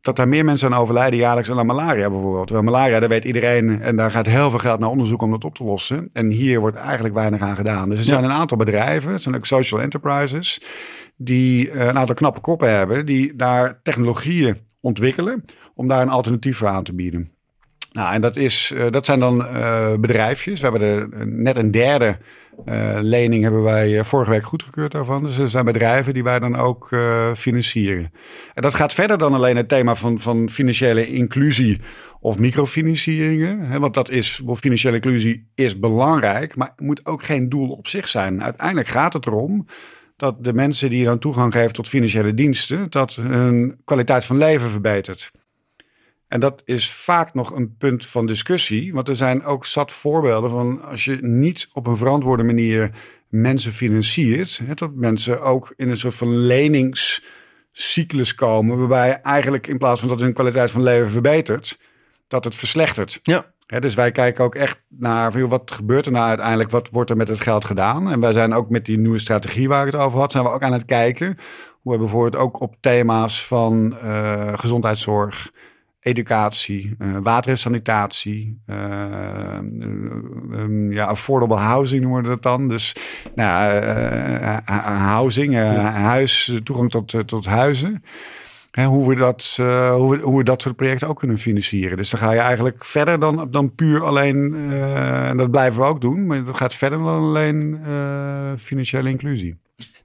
[0.00, 2.46] dat daar meer mensen aan overlijden jaarlijks dan aan malaria bijvoorbeeld.
[2.46, 5.44] Terwijl malaria, daar weet iedereen en daar gaat heel veel geld naar onderzoek om dat
[5.44, 6.10] op te lossen.
[6.12, 7.88] En hier wordt eigenlijk weinig aan gedaan.
[7.88, 10.62] Dus er zijn een aantal bedrijven, het zijn ook social enterprises,
[11.16, 16.56] die uh, een aantal knappe koppen hebben, die daar technologieën ontwikkelen om daar een alternatief
[16.56, 17.32] voor aan te bieden.
[17.92, 20.60] Nou, en dat, is, uh, dat zijn dan uh, bedrijfjes.
[20.60, 22.16] We hebben er net een derde
[23.00, 25.22] lening hebben wij vorige week goedgekeurd daarvan.
[25.22, 26.96] Dus er zijn bedrijven die wij dan ook
[27.34, 28.12] financieren.
[28.54, 31.80] En dat gaat verder dan alleen het thema van, van financiële inclusie
[32.20, 33.60] of microfinancieringen.
[33.60, 38.08] Hè, want dat is, financiële inclusie is belangrijk, maar moet ook geen doel op zich
[38.08, 38.42] zijn.
[38.42, 39.66] Uiteindelijk gaat het erom
[40.16, 44.70] dat de mensen die dan toegang geven tot financiële diensten, dat hun kwaliteit van leven
[44.70, 45.30] verbetert.
[46.28, 50.50] En dat is vaak nog een punt van discussie, want er zijn ook zat voorbeelden
[50.50, 52.90] van als je niet op een verantwoorde manier
[53.28, 59.78] mensen financiert, hè, dat mensen ook in een soort van leningscyclus komen, waarbij eigenlijk in
[59.78, 61.78] plaats van dat hun kwaliteit van leven verbetert,
[62.28, 63.18] dat het verslechtert.
[63.22, 63.52] Ja.
[63.66, 67.16] Hè, dus wij kijken ook echt naar wat gebeurt er nou uiteindelijk, wat wordt er
[67.16, 68.10] met het geld gedaan?
[68.10, 70.50] En wij zijn ook met die nieuwe strategie waar ik het over had, zijn we
[70.50, 71.36] ook aan het kijken
[71.80, 75.50] hoe we bijvoorbeeld ook op thema's van eh, gezondheidszorg,
[76.00, 79.58] educatie, uh, water en sanitatie, uh,
[80.50, 82.68] um, ja, affordable housing noemen we dat dan.
[82.68, 82.96] Dus
[83.34, 84.56] nou, uh,
[85.06, 88.02] housing, huis, toegang tot, tot huizen.
[88.70, 91.96] Hè, hoe, we dat, hoe, we, hoe we dat soort projecten ook kunnen financieren.
[91.96, 94.54] Dus dan ga je eigenlijk verder dan, dan puur alleen,
[95.24, 97.80] en dat blijven we ook doen, maar dat gaat verder dan alleen
[98.58, 99.58] financiële inclusie.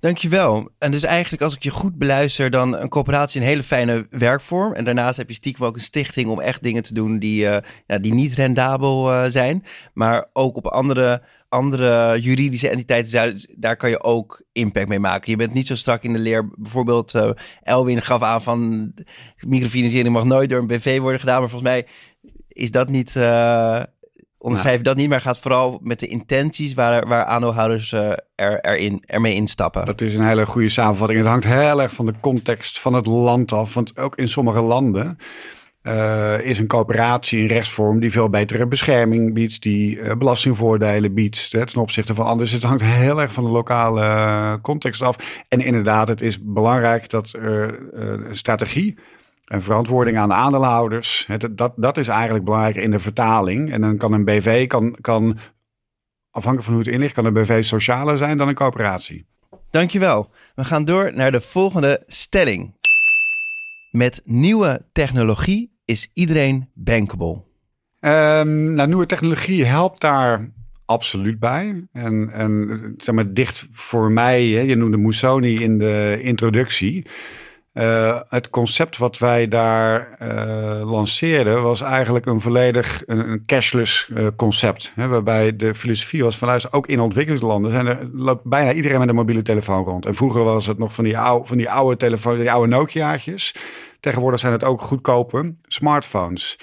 [0.04, 0.70] Dankjewel.
[0.78, 4.74] En dus eigenlijk als ik je goed beluister, dan een coöperatie een hele fijne werkvorm.
[4.74, 7.58] En daarnaast heb je stiekem ook een stichting om echt dingen te doen die, uh,
[7.88, 9.64] ja, die niet rendabel uh, zijn.
[9.94, 15.32] Maar ook op andere, andere juridische entiteiten, daar kan je ook impact mee maken.
[15.32, 16.50] Je bent niet zo strak in de leer.
[16.56, 17.30] Bijvoorbeeld uh,
[17.62, 18.92] Elwin gaf aan van
[19.40, 21.40] microfinanciering mag nooit door een BV worden gedaan.
[21.40, 21.86] Maar volgens mij
[22.48, 23.16] is dat niet
[24.43, 29.03] onderschrijf dat niet, maar gaat vooral met de intenties waar, waar aandeelhouders uh, er, erin,
[29.06, 29.86] ermee instappen.
[29.86, 31.19] Dat is een hele goede samenvatting.
[31.19, 33.73] Het hangt heel erg van de context van het land af.
[33.73, 35.17] Want ook in sommige landen
[35.84, 41.51] uh, is een coöperatie in rechtsvorm die veel betere bescherming biedt, die uh, belastingvoordelen biedt
[41.51, 42.51] hè, ten opzichte van anders.
[42.51, 45.43] Het hangt heel erg van de lokale context af.
[45.47, 47.79] En inderdaad, het is belangrijk dat er
[48.32, 48.95] strategie
[49.54, 51.26] en verantwoording aan de aandeelhouders.
[51.28, 53.72] Het, dat, dat is eigenlijk belangrijk in de vertaling.
[53.72, 55.38] En dan kan een BV, kan, kan,
[56.32, 59.26] afhankelijk van hoe het inligt, kan een BV socialer zijn dan een coöperatie.
[59.70, 60.30] Dankjewel.
[60.56, 62.76] We gaan door naar de volgende stelling.
[63.92, 67.42] Met nieuwe technologie is iedereen bankable.
[68.00, 70.52] Um, nou, nieuwe technologie helpt daar
[70.86, 71.88] absoluut bij.
[71.92, 77.06] En, en zeg maar, dicht voor mij, hè, je noemde Musoni in de introductie.
[77.74, 84.28] Uh, het concept wat wij daar uh, lanceerden was eigenlijk een volledig een, cashless uh,
[84.36, 84.92] concept.
[84.96, 89.00] Hè, waarbij de filosofie was van luister, ook in ontwikkelingslanden zijn er, loopt bijna iedereen
[89.00, 90.06] met een mobiele telefoon rond.
[90.06, 93.54] En vroeger was het nog van die oude, van die oude telefoon, die oude Nokia's.
[94.00, 96.60] Tegenwoordig zijn het ook goedkope smartphones.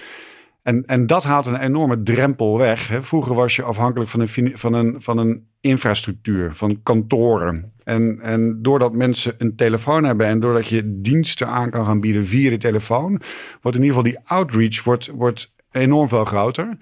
[0.63, 2.89] En, en dat haalt een enorme drempel weg.
[2.89, 3.03] Hè.
[3.03, 7.73] Vroeger was je afhankelijk van een, van, een, van een infrastructuur, van kantoren.
[7.91, 12.27] En, en doordat mensen een telefoon hebben en doordat je diensten aan kan gaan bieden
[12.27, 13.21] via de telefoon,
[13.61, 16.79] wordt in ieder geval die outreach wordt, wordt enorm veel groter.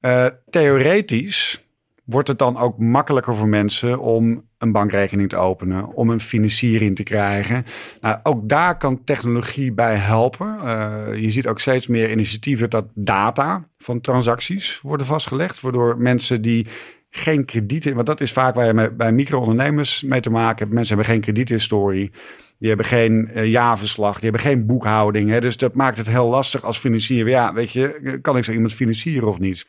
[0.00, 1.64] Uh, theoretisch
[2.04, 6.96] wordt het dan ook makkelijker voor mensen om een bankrekening te openen, om een financiering
[6.96, 7.64] te krijgen.
[8.00, 10.56] Nou, ook daar kan technologie bij helpen.
[10.64, 16.42] Uh, je ziet ook steeds meer initiatieven dat data van transacties worden vastgelegd, waardoor mensen
[16.42, 16.66] die
[17.10, 20.72] geen krediet, want dat is vaak waar je bij micro-ondernemers mee te maken hebt.
[20.72, 22.10] Mensen hebben geen krediethistorie.
[22.58, 25.30] Die hebben geen uh, jaarverslag, die hebben geen boekhouding.
[25.30, 25.40] Hè?
[25.40, 27.28] Dus dat maakt het heel lastig als financier.
[27.28, 29.66] Ja, weet je, kan ik zo iemand financieren of niet?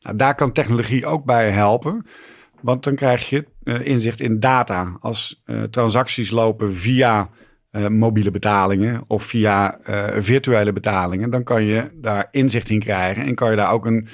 [0.00, 2.06] Nou, daar kan technologie ook bij helpen.
[2.60, 4.96] Want dan krijg je uh, inzicht in data.
[5.00, 7.30] Als uh, transacties lopen via
[7.88, 9.78] mobiele betalingen of via
[10.18, 14.08] virtuele betalingen, dan kan je daar inzicht in krijgen en kan je daar ook een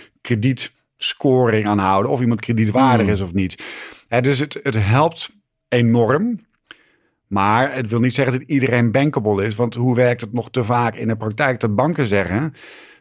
[1.02, 2.10] kredietscoring aan houden.
[2.10, 3.12] Of iemand kredietwaardig mm.
[3.12, 3.64] is of niet.
[4.08, 5.30] Hè, dus het, het helpt
[5.68, 6.40] enorm.
[7.26, 9.54] Maar het wil niet zeggen dat iedereen bankable is.
[9.54, 12.54] Want hoe werkt het nog te vaak in de praktijk dat banken zeggen: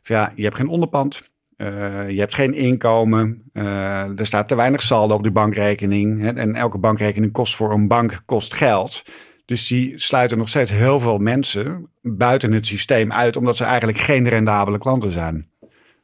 [0.04, 1.30] ja, je hebt geen onderpand.
[1.58, 3.50] Uh, je hebt geen inkomen.
[3.54, 6.22] Uh, er staat te weinig saldo op de bankrekening.
[6.22, 9.04] Hè, en elke bankrekening kost voor een bank kost geld.
[9.46, 13.98] Dus die sluiten nog steeds heel veel mensen buiten het systeem uit, omdat ze eigenlijk
[13.98, 15.51] geen rendabele klanten zijn.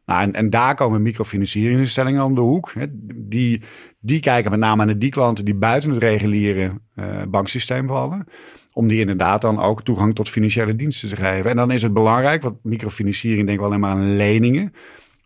[0.08, 2.72] Nou, en, daar komen microfinancieringsinstellingen om de hoek.
[2.74, 2.86] Hè.
[3.16, 3.62] Die,
[4.00, 8.28] die kijken met name naar die klanten die buiten het reguliere uh, banksysteem vallen.
[8.74, 11.50] Om die inderdaad dan ook toegang tot financiële diensten te geven.
[11.50, 14.74] En dan is het belangrijk, want microfinanciering denk ik wel alleen maar aan leningen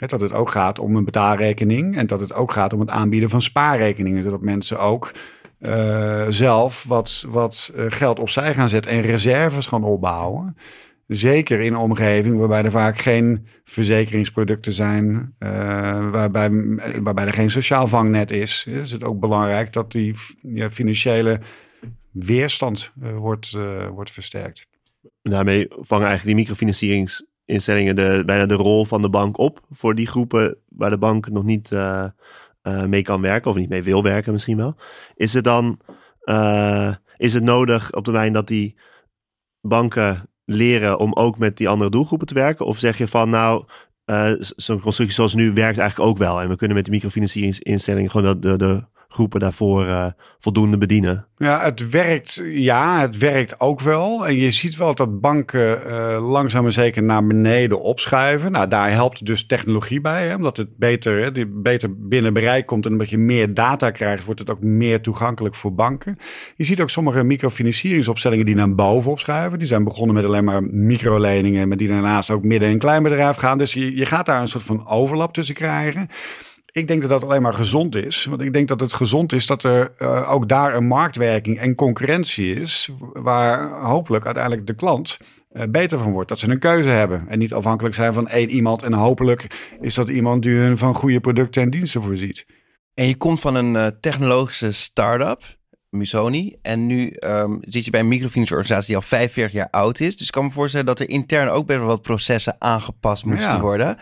[0.10, 3.30] dat het ook gaat om een betaalrekening en dat het ook gaat om het aanbieden
[3.30, 4.24] van spaarrekeningen.
[4.24, 5.12] Zodat mensen ook
[5.60, 10.58] uh, zelf wat, wat uh, geld opzij gaan zetten en reserves gaan opbouwen.
[11.14, 15.50] Zeker in een omgeving waarbij er vaak geen verzekeringsproducten zijn, uh,
[16.12, 16.52] waarbij,
[17.02, 18.66] waarbij er geen sociaal vangnet is.
[18.66, 20.16] Is het ook belangrijk dat die
[20.72, 21.40] financiële
[22.12, 23.58] weerstand wordt,
[23.94, 24.68] wordt versterkt.
[25.22, 29.96] Daarmee vangen eigenlijk die microfinancierings instellingen de, bijna de rol van de bank op voor
[29.96, 31.72] die groepen waar de bank nog niet
[32.88, 34.76] mee kan werken of niet mee wil werken misschien wel.
[35.16, 35.80] Is het dan
[37.18, 38.76] is het nodig op termijn dat die
[39.62, 42.66] banken leren om ook met die andere doelgroepen te werken?
[42.66, 43.66] Of zeg je van nou,
[44.06, 46.42] uh, zo'n constructie zoals nu werkt eigenlijk ook wel.
[46.42, 50.06] En we kunnen met de microfinancieringsinstellingen gewoon de, de, de groepen daarvoor uh,
[50.40, 51.26] voldoende bedienen.
[51.38, 54.28] Ja, het werkt, ja, het werkt ook wel.
[54.28, 58.52] En je ziet wel dat banken uh, langzaam en zeker naar beneden opschuiven.
[58.52, 62.86] Nou, daar helpt dus technologie bij, hè, omdat het beter, hè, beter binnen bereik komt
[62.86, 66.18] en omdat je meer data krijgt, wordt het ook meer toegankelijk voor banken.
[66.56, 69.60] Je ziet ook sommige microfinancieringsopstellingen die naar boven opschuiven.
[69.60, 73.58] Die zijn begonnen met alleen maar microleningen, maar die daarnaast ook midden- en kleinbedrijf gaan.
[73.58, 76.10] Dus je, je gaat daar een soort van overlap tussen krijgen.
[76.72, 78.26] Ik denk dat dat alleen maar gezond is.
[78.26, 81.76] Want ik denk dat het gezond is dat er uh, ook daar een marktwerking en
[81.76, 82.90] concurrentie is.
[83.14, 85.18] Waar hopelijk uiteindelijk de klant
[85.52, 86.30] uh, beter van wordt.
[86.30, 87.26] Dat ze een keuze hebben.
[87.28, 88.84] En niet afhankelijk zijn van één iemand.
[88.84, 89.48] En hopelijk
[89.82, 92.46] is dat iemand die hun van goede producten en diensten voorziet.
[92.94, 95.60] En je komt van een uh, technologische start-up.
[95.92, 96.56] Musoni.
[96.62, 100.18] En nu um, zit je bij een microfinancieorganisatie die al 45 jaar oud is.
[100.18, 103.56] Dus ik kan me voorstellen dat er intern ook best wel wat processen aangepast moesten
[103.56, 103.60] ja.
[103.60, 103.98] worden.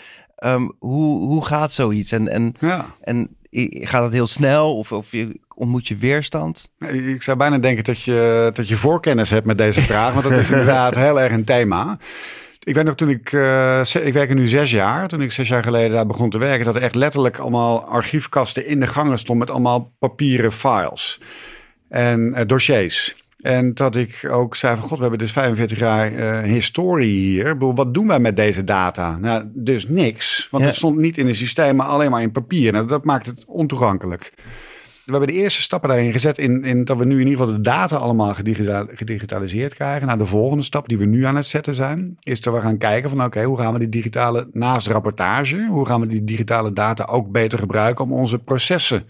[0.46, 2.12] Um, hoe, hoe gaat zoiets?
[2.12, 2.86] En, en, ja.
[3.02, 3.38] en
[3.72, 6.70] gaat het heel snel of, of je, ontmoet je weerstand?
[6.92, 10.38] Ik zou bijna denken dat je, dat je voorkennis hebt met deze vraag, want dat
[10.38, 11.98] is inderdaad heel erg een thema.
[12.64, 15.64] Ik weet nog toen ik, uh, ik werk nu zes jaar, toen ik zes jaar
[15.64, 19.46] geleden daar begon te werken, dat er echt letterlijk allemaal archiefkasten in de gangen stonden
[19.48, 21.22] met allemaal papieren files
[21.90, 23.16] en uh, dossiers.
[23.42, 27.58] En dat ik ook zei van god, we hebben dus 45 jaar uh, historie hier.
[27.58, 29.18] Wat doen wij met deze data?
[29.18, 30.48] Nou, dus niks.
[30.52, 30.70] Want ja.
[30.70, 32.72] het stond niet in een systeem, maar alleen maar in papier.
[32.72, 34.34] Nou, dat maakt het ontoegankelijk.
[35.10, 37.54] We hebben de eerste stappen daarin gezet in, in dat we nu in ieder geval
[37.56, 38.36] de data allemaal
[38.94, 40.08] gedigitaliseerd krijgen.
[40.08, 42.78] Nou, de volgende stap die we nu aan het zetten zijn, is dat we gaan
[42.78, 46.24] kijken van oké, okay, hoe gaan we die digitale, naast rapportage, hoe gaan we die
[46.24, 49.04] digitale data ook beter gebruiken om onze processen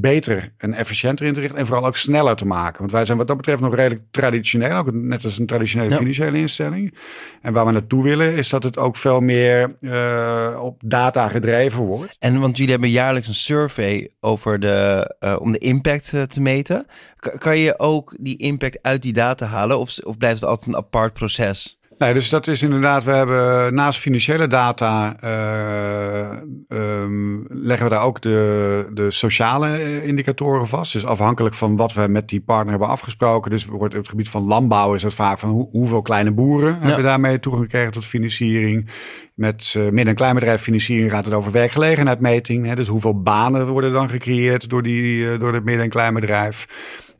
[0.00, 2.78] beter en efficiënter in te richten en vooral ook sneller te maken.
[2.78, 5.96] Want wij zijn wat dat betreft nog redelijk traditioneel, ook net als een traditionele ja.
[5.96, 6.94] financiële instelling.
[7.42, 11.80] En waar we naartoe willen is dat het ook veel meer uh, op data gedreven
[11.80, 12.16] wordt.
[12.18, 16.40] En want jullie hebben jaarlijks een survey over de, uh, om de impact uh, te
[16.40, 16.86] meten.
[17.16, 20.68] K kan je ook die impact uit die data halen of, of blijft het altijd
[20.68, 21.78] een apart proces?
[21.98, 28.02] Nee, dus dat is inderdaad, we hebben naast financiële data uh, um, leggen we daar
[28.02, 30.92] ook de, de sociale indicatoren vast.
[30.92, 33.50] Dus afhankelijk van wat we met die partner hebben afgesproken.
[33.50, 36.78] Dus wordt op het gebied van landbouw is het vaak van hoe, hoeveel kleine boeren
[36.80, 36.86] ja.
[36.86, 38.88] hebben daarmee toegang gekregen tot financiering.
[39.34, 42.66] Met uh, midden- en kleinbedrijf financiering gaat het over werkgelegenheidmeting.
[42.66, 46.66] Hè, dus hoeveel banen worden dan gecreëerd door, die, uh, door het midden- en kleinbedrijf.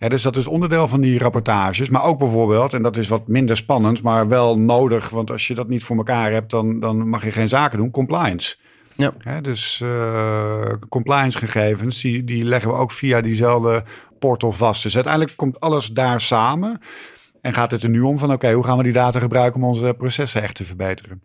[0.09, 1.91] Dus dat is onderdeel van die rapportages.
[1.91, 5.11] Maar ook bijvoorbeeld, en dat is wat minder spannend, maar wel nodig.
[5.11, 7.91] Want als je dat niet voor elkaar hebt, dan, dan mag je geen zaken doen.
[7.91, 8.57] Compliance.
[8.97, 9.41] Ja.
[9.41, 13.85] Dus uh, compliance gegevens, die, die leggen we ook via diezelfde
[14.19, 14.83] portal vast.
[14.83, 16.81] Dus uiteindelijk komt alles daar samen.
[17.41, 19.63] En gaat het er nu om van, oké, okay, hoe gaan we die data gebruiken
[19.63, 21.23] om onze processen echt te verbeteren?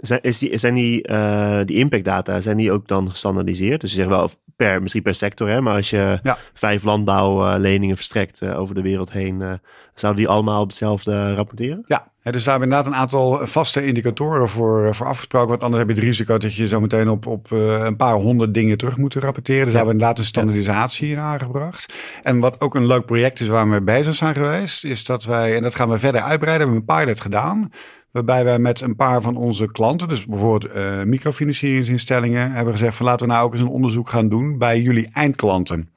[0.00, 3.80] Zijn, is die, zijn die, uh, die impact data, zijn die ook dan gestandardiseerd?
[3.80, 5.60] Dus je zegt wel per, misschien per sector, hè?
[5.60, 6.38] maar als je ja.
[6.52, 9.52] vijf landbouwleningen verstrekt uh, over de wereld heen, uh,
[9.94, 11.84] zouden die allemaal op hetzelfde rapporteren?
[11.86, 15.48] Ja, hè, dus daar hebben we inderdaad een aantal vaste indicatoren voor, voor afgesproken.
[15.48, 18.54] Want anders heb je het risico dat je zo meteen op, op een paar honderd
[18.54, 19.64] dingen terug moet rapporteren.
[19.64, 19.76] Dus ja.
[19.76, 21.94] hebben we inderdaad een standaardisatie in aangebracht.
[22.22, 25.24] En wat ook een leuk project is waar we mee bezig zijn geweest, is dat
[25.24, 27.70] wij, en dat gaan we verder uitbreiden, hebben we een pilot gedaan.
[28.10, 33.06] Waarbij wij met een paar van onze klanten, dus bijvoorbeeld uh, microfinancieringsinstellingen, hebben gezegd van
[33.06, 35.90] laten we nou ook eens een onderzoek gaan doen bij jullie eindklanten.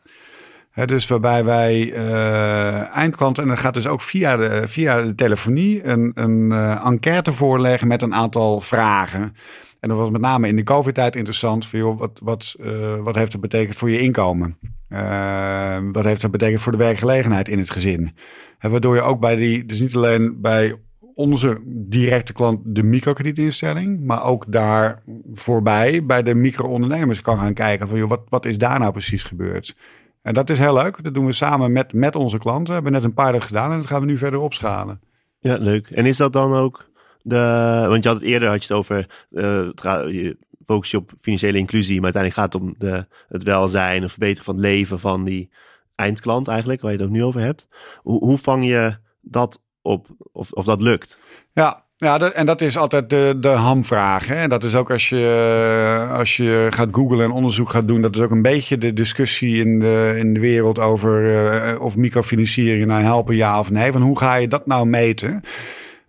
[0.85, 5.83] Dus waarbij wij uh, eindklanten, en dat gaat dus ook via de, via de telefonie,
[5.83, 9.35] een, een uh, enquête voorleggen met een aantal vragen.
[9.79, 11.65] En dat was met name in de COVID-tijd interessant.
[11.65, 12.55] Voor, joh, wat, wat,
[12.99, 14.57] wat heeft dat betekend voor je inkomen?
[15.91, 18.15] wat heeft dat betekend voor de werkgelegenheid in het gezin?
[18.59, 20.75] En waardoor je ook bij die, dus niet alleen bij
[21.13, 27.87] onze directe klant de microkredietinstelling, maar ook daar voorbij bij de micro-ondernemers kan gaan kijken
[27.87, 29.75] van joh, wat, wat is daar nou precies gebeurd?
[30.21, 31.03] En dat is heel leuk.
[31.03, 32.67] Dat doen we samen met, met onze klanten.
[32.67, 35.01] We hebben net een pilot gedaan en dat gaan we nu verder opschalen.
[35.39, 35.89] Ja, leuk.
[35.89, 36.89] En is dat dan ook
[37.21, 37.37] de,
[37.87, 39.69] want je had het eerder had je het over, uh,
[40.11, 44.11] je focus je op financiële inclusie, maar uiteindelijk gaat het om de, het welzijn, het
[44.11, 45.49] verbeteren van het leven van die
[45.95, 47.67] eindklant eigenlijk, waar je het ook nu over hebt.
[48.01, 51.19] Hoe, hoe vang je dat op of, of dat lukt.
[51.53, 54.27] Ja, ja, en dat is altijd de, de hamvraag.
[54.27, 54.47] Hè?
[54.47, 58.21] Dat is ook als je, als je gaat googlen en onderzoek gaat doen, dat is
[58.21, 61.23] ook een beetje de discussie in de, in de wereld over
[61.73, 63.91] uh, of microfinanciering nou helpen, ja of nee.
[63.91, 65.41] Van hoe ga je dat nou meten?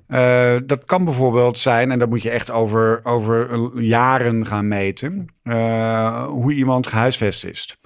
[0.08, 5.26] Uh, dat kan bijvoorbeeld zijn, en dat moet je echt over, over jaren gaan meten,
[5.44, 7.78] uh, hoe iemand gehuisvest is.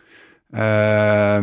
[0.51, 1.39] Uh,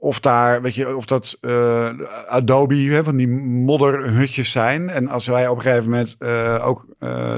[0.00, 1.88] of daar, weet je, of dat uh,
[2.28, 4.90] Adobe, hè, van die modderhutjes zijn.
[4.90, 7.36] En als wij op een gegeven moment uh, ook uh,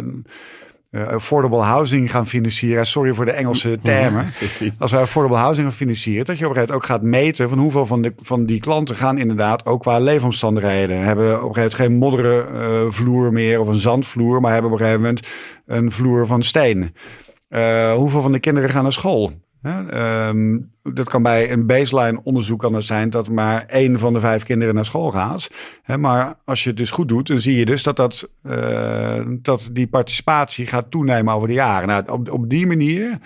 [1.08, 2.86] affordable housing gaan financieren.
[2.86, 4.26] Sorry voor de Engelse termen.
[4.78, 7.48] als wij affordable housing gaan financieren, dat je op een gegeven moment ook gaat meten
[7.48, 11.00] van hoeveel van, de, van die klanten gaan inderdaad ook qua leefomstandigheden.
[11.00, 14.78] Hebben op een gegeven moment geen modderen vloer meer of een zandvloer, maar hebben op
[14.78, 15.28] een gegeven moment
[15.66, 16.94] een vloer van steen.
[17.96, 19.32] hoeveel van de kinderen gaan naar school?
[19.62, 24.44] Ehm, dat kan bij een baseline onderzoek kan zijn dat maar één van de vijf
[24.44, 25.50] kinderen naar school gaat.
[25.98, 29.70] maar als je het dus goed doet, dan zie je dus dat, dat, uh, dat
[29.72, 31.88] die participatie gaat toenemen over de jaren.
[31.88, 33.18] Nou, op, op die manier,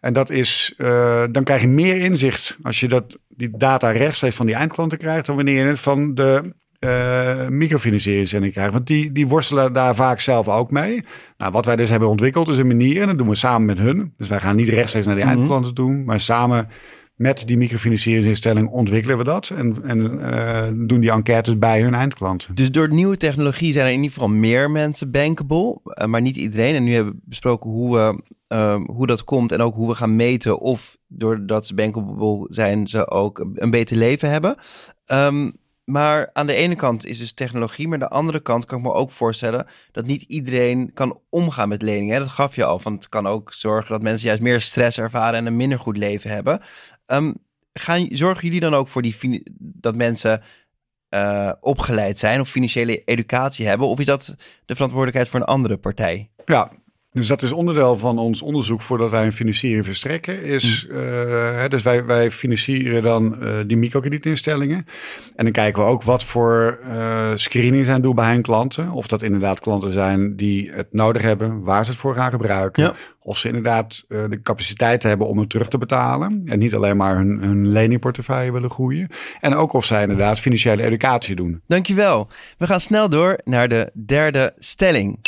[0.00, 4.36] en dat is, uh, dan krijg je meer inzicht als je dat, die data rechtstreeks
[4.36, 8.72] van die eindklanten krijgt, dan wanneer je het van de uh, microfinanciering krijgen.
[8.72, 11.04] Want die, die worstelen daar vaak zelf ook mee.
[11.36, 13.78] Nou, wat wij dus hebben ontwikkeld is een manier, en dat doen we samen met
[13.78, 14.12] hun.
[14.16, 16.68] Dus wij gaan niet rechtstreeks naar die mm eindklanten toe, maar samen
[17.14, 19.50] met die microfinancieringsinstelling ontwikkelen we dat.
[19.56, 22.54] En, en uh, doen die enquêtes bij hun eindklanten.
[22.54, 26.36] Dus door nieuwe technologie zijn er in ieder geval meer mensen bankable, uh, maar niet
[26.36, 26.74] iedereen.
[26.74, 28.22] En nu hebben we besproken hoe, we,
[28.54, 32.86] uh, hoe dat komt en ook hoe we gaan meten of doordat ze bankable zijn,
[32.86, 34.56] ze ook een beter leven hebben.
[35.12, 35.52] Um,
[35.88, 38.84] maar aan de ene kant is dus technologie, maar aan de andere kant kan ik
[38.84, 42.20] me ook voorstellen dat niet iedereen kan omgaan met leningen.
[42.20, 45.38] Dat gaf je al, want het kan ook zorgen dat mensen juist meer stress ervaren
[45.38, 46.60] en een minder goed leven hebben.
[47.06, 47.34] Um,
[47.72, 50.42] gaan, zorgen jullie dan ook voor die, dat mensen
[51.10, 53.88] uh, opgeleid zijn of financiële educatie hebben?
[53.88, 56.30] Of is dat de verantwoordelijkheid voor een andere partij?
[56.44, 56.70] Ja,
[57.12, 60.42] dus dat is onderdeel van ons onderzoek voordat wij een financiering verstrekken.
[60.42, 60.96] Is, uh,
[61.56, 64.86] hè, dus wij, wij financieren dan uh, die microkredietinstellingen.
[65.36, 68.90] En dan kijken we ook wat voor uh, screening zijn doen bij hun klanten.
[68.90, 72.82] Of dat inderdaad klanten zijn die het nodig hebben, waar ze het voor gaan gebruiken.
[72.82, 72.94] Ja.
[73.20, 76.42] Of ze inderdaad de capaciteit hebben om het terug te betalen.
[76.46, 79.08] En niet alleen maar hun, hun leningportefeuille willen groeien.
[79.40, 81.60] En ook of zij inderdaad financiële educatie doen.
[81.66, 82.28] Dankjewel.
[82.58, 85.18] We gaan snel door naar de derde stelling.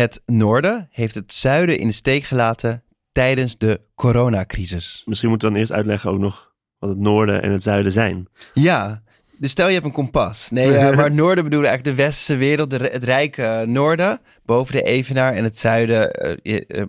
[0.00, 2.82] Het noorden heeft het zuiden in de steek gelaten
[3.12, 5.02] tijdens de coronacrisis.
[5.04, 8.28] Misschien moeten we dan eerst uitleggen ook nog wat het noorden en het zuiden zijn.
[8.54, 9.02] Ja,
[9.38, 10.50] dus stel je hebt een kompas.
[10.50, 14.82] Nee, uh, maar het noorden bedoelen eigenlijk de westerse wereld, het rijke noorden, boven de
[14.82, 16.38] Evenaar en het zuiden.
[16.42, 16.84] Uh, uh,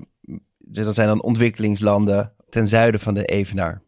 [0.57, 3.81] dat zijn dan ontwikkelingslanden ten zuiden van de Evenaar.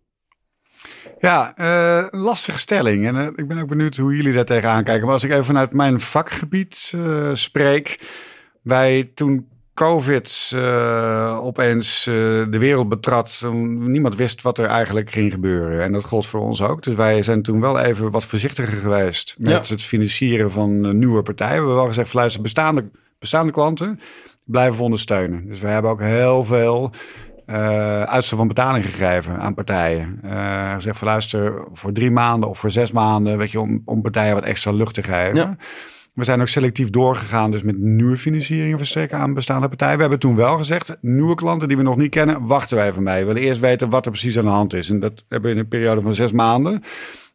[1.20, 3.08] Ja, uh, lastige stelling.
[3.08, 5.04] En uh, ik ben ook benieuwd hoe jullie daar tegenaan kijken.
[5.06, 8.00] Maar als ik even vanuit mijn vakgebied uh, spreek,
[8.64, 12.14] wij toen COVID uh, opeens uh,
[12.52, 15.84] de wereld betrad, niemand wist wat er eigenlijk ging gebeuren.
[15.84, 16.84] En dat gold voor ons ook.
[16.84, 21.22] Dus wij zijn toen wel even wat voorzichtiger geweest met het financieren van uh, nieuwe
[21.22, 21.54] partijen.
[21.54, 24.00] We hebben wel gezegd, luister, bestaande, bestaande klanten
[24.44, 25.48] blijven we ondersteunen.
[25.48, 26.92] Dus we hebben ook heel veel
[28.06, 30.20] uitstel van betaling gegeven aan partijen.
[30.74, 34.34] gezegd van luister, voor drie maanden of voor zes maanden, weet je, om, om partijen
[34.34, 35.36] wat extra lucht te geven.
[35.36, 35.58] Ja.
[36.14, 39.96] We zijn ook selectief doorgegaan, dus met nieuwe financiering verstrekken aan bestaande partijen.
[39.96, 43.04] We hebben toen wel gezegd, nieuwe klanten die we nog niet kennen, wachten wij van
[43.04, 43.20] mij.
[43.20, 44.90] We willen eerst weten wat er precies aan de hand is.
[44.90, 46.84] En dat hebben we in een periode van zes maanden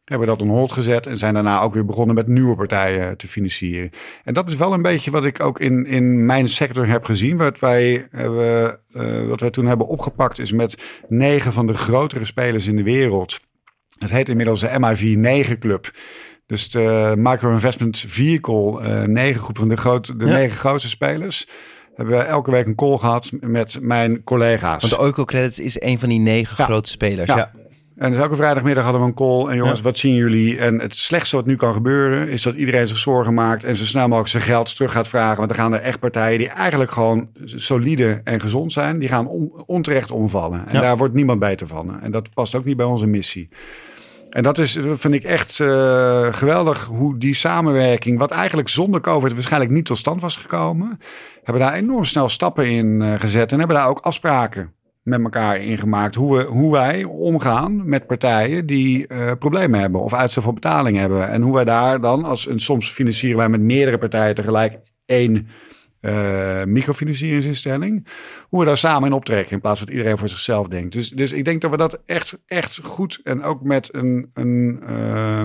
[0.09, 3.29] hebben dat on hold gezet en zijn daarna ook weer begonnen met nieuwe partijen te
[3.29, 3.91] financieren.
[4.25, 7.37] En dat is wel een beetje wat ik ook in, in mijn sector heb gezien.
[7.37, 12.67] Wat wij, uh, wat wij toen hebben opgepakt is met negen van de grotere spelers
[12.67, 13.41] in de wereld.
[13.99, 15.91] Het heet inmiddels de MIV 9 Club.
[16.49, 21.49] Dus de Micro Investment Vehicle, uh, negen groep van de, de negen grootste spelers.
[21.95, 24.81] Hebben we elke week een call gehad met mijn collega's.
[24.81, 27.29] Want de Oiko Credits is een van die negen grote spelers.
[27.29, 27.51] Ja.
[27.97, 29.47] En dus elke vrijdagmiddag hadden we een call.
[29.47, 30.59] En jongens, wat zien jullie?
[30.59, 33.85] En het slechtste wat nu kan gebeuren, is dat iedereen zich zorgen maakt en zo
[33.85, 35.37] snel mogelijk zijn geld terug gaat vragen.
[35.37, 39.29] Want dan gaan er echt partijen die eigenlijk gewoon solide en gezond zijn, die gaan
[39.67, 40.69] onterecht omvallen.
[40.69, 42.01] En daar wordt niemand beter van.
[42.01, 43.49] En dat past ook niet bij onze missie.
[44.31, 49.35] En dat is, vind ik echt uh, geweldig hoe die samenwerking, wat eigenlijk zonder COVID
[49.35, 50.99] waarschijnlijk niet tot stand was gekomen,
[51.43, 55.61] hebben daar enorm snel stappen in uh, gezet en hebben daar ook afspraken met elkaar
[55.61, 56.15] in gemaakt.
[56.15, 60.97] Hoe, we, hoe wij omgaan met partijen die uh, problemen hebben of uitstel van betaling
[60.97, 61.29] hebben.
[61.29, 65.49] En hoe wij daar dan, als, en soms financieren wij met meerdere partijen tegelijk één
[66.01, 68.07] uh, microfinancieringsinstelling.
[68.49, 70.93] Hoe we daar samen in optrekken in plaats van dat iedereen voor zichzelf denkt.
[70.93, 74.83] Dus, dus ik denk dat we dat echt, echt goed en ook met een, een,
[74.89, 75.43] uh,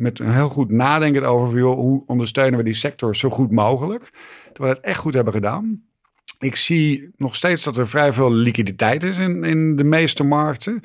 [0.00, 4.10] met een heel goed nadenken over hoe ondersteunen we die sector zo goed mogelijk.
[4.46, 5.82] Dat we dat echt goed hebben gedaan.
[6.38, 10.82] Ik zie nog steeds dat er vrij veel liquiditeit is in, in de meeste markten.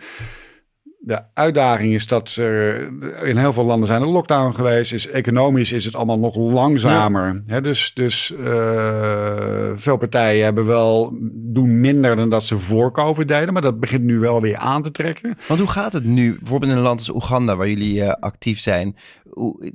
[1.04, 2.82] De uitdaging is dat er
[3.26, 4.94] in heel veel landen zijn er lockdown geweest.
[4.94, 7.44] Is, economisch is het allemaal nog langzamer.
[7.46, 13.28] Hè, dus dus uh, veel partijen hebben wel, doen minder dan dat ze voor COVID
[13.28, 13.54] deden.
[13.54, 15.38] Maar dat begint nu wel weer aan te trekken.
[15.48, 16.38] Want hoe gaat het nu?
[16.40, 18.96] Bijvoorbeeld in een land als Oeganda, waar jullie uh, actief zijn.
[19.30, 19.72] Hoe,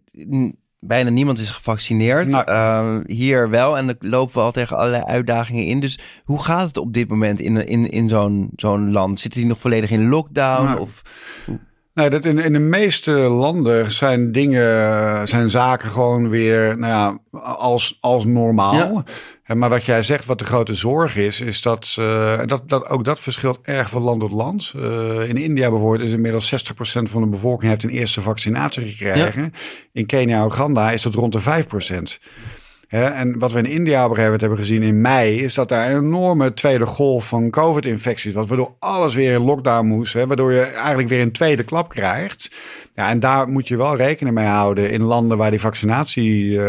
[0.80, 2.26] bijna niemand is gevaccineerd.
[2.26, 3.76] Nou, uh, hier wel.
[3.76, 5.80] En dan lopen we al tegen allerlei uitdagingen in.
[5.80, 9.20] Dus hoe gaat het op dit moment in, in, in zo'n zo'n land?
[9.20, 10.64] Zitten die nog volledig in lockdown?
[10.64, 11.02] Nou, of,
[11.96, 16.92] Nee, dat in, in de meeste landen zijn dingen, zijn zaken gewoon weer nou
[17.32, 19.04] ja, als, als normaal.
[19.46, 19.54] Ja.
[19.54, 23.04] Maar wat jij zegt, wat de grote zorg is, is dat, uh, dat, dat ook
[23.04, 24.72] dat verschilt erg van land tot land.
[24.76, 29.42] Uh, in India bijvoorbeeld is inmiddels 60% van de bevolking heeft een eerste vaccinatie gekregen.
[29.42, 29.50] Ja.
[29.92, 31.64] In Kenia en Uganda is dat rond de
[32.20, 32.22] 5%
[32.88, 36.54] en wat we in India op hebben gezien in mei, is dat daar een enorme
[36.54, 41.08] tweede golf van COVID-infecties was, waardoor alles weer in lockdown moest, hè, waardoor je eigenlijk
[41.08, 42.50] weer een tweede klap krijgt.
[42.94, 46.60] En daar moet je wel rekening mee houden in landen waar die, vaccinatie, uh,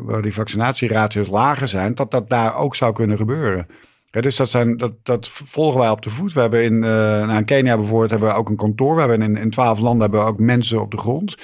[0.00, 3.66] waar die vaccinatieratio's lager zijn, dat dat daar ook zou kunnen gebeuren.
[4.10, 6.32] dus dat, zijn, dat, dat volgen wij op de voet.
[6.32, 8.94] We hebben in, uh, nou in Kenia bijvoorbeeld hebben we ook een kantoor.
[8.94, 11.36] We hebben in twaalf landen hebben we ook mensen op de grond.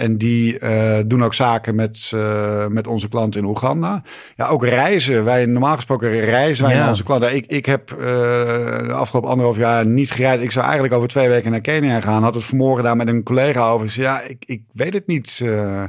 [0.00, 4.02] En die uh, doen ook zaken met, uh, met onze klanten in Oeganda.
[4.36, 5.24] Ja, ook reizen.
[5.24, 6.80] Wij normaal gesproken reizen wij ja.
[6.80, 7.34] naar onze klanten.
[7.34, 10.42] Ik, ik heb uh, de afgelopen anderhalf jaar niet gereisd.
[10.42, 12.22] Ik zou eigenlijk over twee weken naar Kenia gaan.
[12.22, 13.86] Had het vanmorgen daar met een collega over.
[13.86, 15.42] Ik zei, ja, ik, ik weet het niet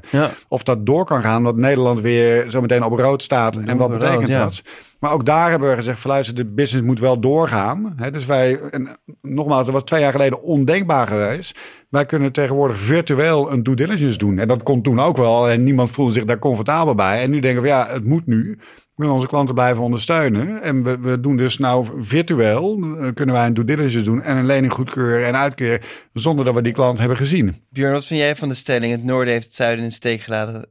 [0.10, 0.32] ja.
[0.48, 1.44] of dat door kan gaan.
[1.44, 3.58] Dat Nederland weer zo meteen op rood staat.
[3.58, 4.44] en wat betekent rood, ja.
[4.44, 4.62] dat?
[5.02, 7.94] Maar ook daar hebben we gezegd, verluister, de business moet wel doorgaan.
[7.96, 11.60] He, dus wij, en nogmaals, dat was twee jaar geleden ondenkbaar geweest.
[11.92, 14.40] Wij kunnen tegenwoordig virtueel een due diligence doen.
[14.40, 15.50] En dat kon toen ook wel.
[15.50, 17.22] En niemand voelde zich daar comfortabel bij.
[17.22, 18.58] En nu denken we, ja, het moet nu.
[18.58, 20.62] We willen onze klanten blijven ondersteunen.
[20.62, 24.38] En we, we doen dus nou virtueel, uh, kunnen wij een due diligence doen en
[24.38, 25.82] een lening goedkeuren en uitkeren
[26.14, 27.56] zonder dat we die klant hebben gezien.
[27.70, 28.92] Björn, wat vind jij van de stelling?
[28.92, 30.22] Het noorden heeft het zuiden in de steek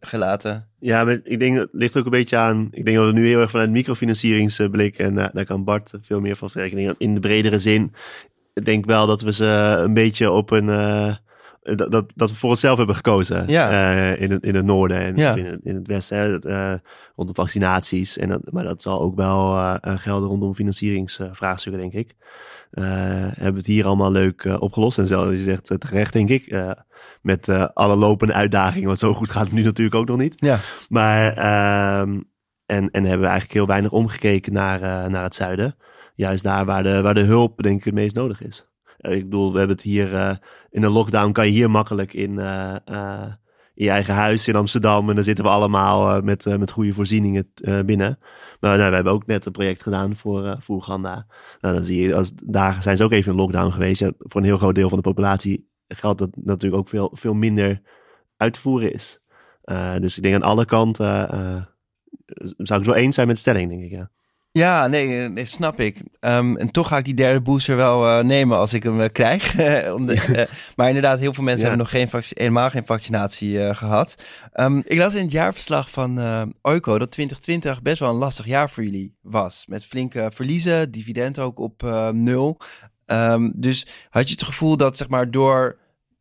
[0.00, 0.68] gelaten.
[0.78, 2.68] Ja, maar ik denk, het ligt ook een beetje aan.
[2.70, 6.20] Ik denk dat we nu heel erg vanuit microfinancieringsblik en uh, daar kan Bart veel
[6.20, 6.94] meer van vertellen.
[6.98, 7.92] In de bredere zin
[8.62, 10.68] denk wel dat we ze een beetje op een.
[10.68, 11.14] Uh,
[11.62, 13.44] dat, dat, dat we voor onszelf hebben gekozen.
[13.48, 13.70] Ja.
[13.70, 15.34] Uh, in, het, in het noorden en ja.
[15.34, 16.40] in, het, in het westen.
[16.46, 16.72] Uh,
[17.16, 18.18] rondom vaccinaties.
[18.18, 22.14] En dat, maar dat zal ook wel gelden rondom financieringsvraagstukken, denk ik.
[22.70, 24.98] hebben we het hier allemaal leuk opgelost.
[24.98, 26.56] En zelfs je zegt terecht, denk ik.
[27.22, 28.86] met alle lopende uitdagingen.
[28.86, 30.34] Want zo goed gaat het nu natuurlijk ook nog niet.
[30.36, 30.58] Ja.
[30.88, 31.36] Maar.
[31.36, 32.20] Ehm,
[32.66, 35.76] en, en hebben we eigenlijk heel weinig omgekeken naar, naar het zuiden
[36.20, 38.66] juist daar waar de, waar de hulp denk ik het meest nodig is.
[39.00, 40.34] Uh, ik bedoel, we hebben het hier uh,
[40.70, 42.76] in een lockdown kan je hier makkelijk in, uh,
[43.74, 45.08] in je eigen huis in Amsterdam.
[45.08, 47.52] En dan zitten we allemaal met, met goede voorzieningen
[47.86, 48.18] binnen.
[48.60, 51.26] Maar nou, we hebben ook net een project gedaan voor, voor Oeganda.
[51.60, 54.02] Nou, dan zie je, als, daar zijn ze ook even in lockdown geweest.
[54.18, 57.82] Voor een heel groot deel van de populatie geldt dat natuurlijk ook veel, veel minder
[58.36, 59.20] uit te voeren is.
[60.00, 61.28] dus ik denk aan alle kanten
[62.56, 64.10] zou ik zo eens zijn met de stelling, denk ik, ja.
[64.52, 65.96] Ja, nee, nee snap ik.
[66.20, 69.08] Um, en toch ga ik die derde booster wel uh, nemen als ik hem uh,
[69.12, 69.54] krijg.
[69.58, 69.94] uh,
[70.76, 71.68] maar inderdaad, heel veel mensen ja.
[71.68, 74.22] hebben nog geen helemaal geen vaccinatie gehad.
[74.54, 76.18] Um, ik las in het jaarverslag van
[76.62, 79.64] Oiko dat 2020 best wel een lastig jaar voor jullie was.
[79.68, 81.82] Met flinke verliezen, dividend ook op
[82.12, 82.58] nul.
[83.06, 85.79] Um, dus had je het gevoel dat zeg maar door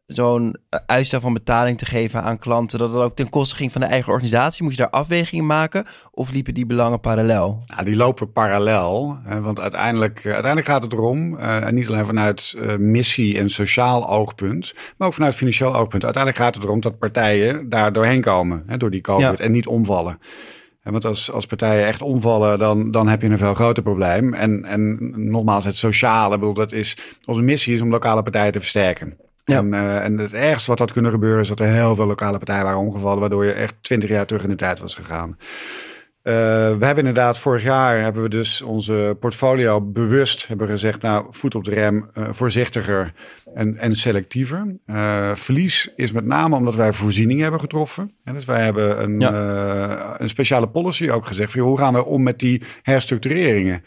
[0.09, 3.71] zo'n eh, uitstel van betaling te geven aan klanten, dat het ook ten koste ging
[3.71, 4.63] van de eigen organisatie?
[4.63, 7.63] Moest je daar afwegingen maken of liepen die belangen parallel?
[7.65, 12.55] Nou, die lopen parallel, want uiteindelijk, eh, uiteindelijk gaat het erom, uh, niet alleen vanuit
[12.77, 16.03] missie en sociaal oogpunt, maar ook vanuit financieel oogpunt.
[16.03, 20.19] Uiteindelijk gaat het erom dat partijen daar doorheen komen, door die COVID, en niet omvallen.
[20.83, 24.33] Want als, als partijen echt omvallen, dan, dan heb je een veel groter probleem.
[24.33, 24.97] En, en
[25.29, 29.17] nogmaals, het sociale, bedoel, dat is, onze missie is om lokale partijen te versterken.
[29.49, 29.57] Ja.
[29.57, 32.37] En, uh, en het ergste wat had kunnen gebeuren is dat er heel veel lokale
[32.37, 35.37] partijen waren omgevallen, waardoor je echt twintig jaar terug in de tijd was gegaan.
[36.23, 36.33] Uh,
[36.77, 41.55] we hebben inderdaad vorig jaar hebben we dus onze portfolio bewust hebben gezegd, nou voet
[41.55, 43.13] op de rem, uh, voorzichtiger
[43.53, 44.75] en, en selectiever.
[45.33, 48.11] verlies is met name omdat wij voorzieningen hebben getroffen.
[48.23, 50.15] En dus wij hebben een, ja.
[50.19, 53.83] een speciale policy ook gezegd, van, hoe gaan we om met die herstructureringen?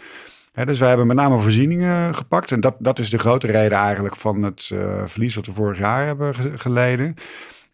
[0.53, 2.53] Dus wij hebben met name voorzieningen gepakt.
[2.53, 5.79] En dat, dat is de grote reden eigenlijk van het uh, verlies wat we vorig
[5.79, 7.15] jaar hebben geleden.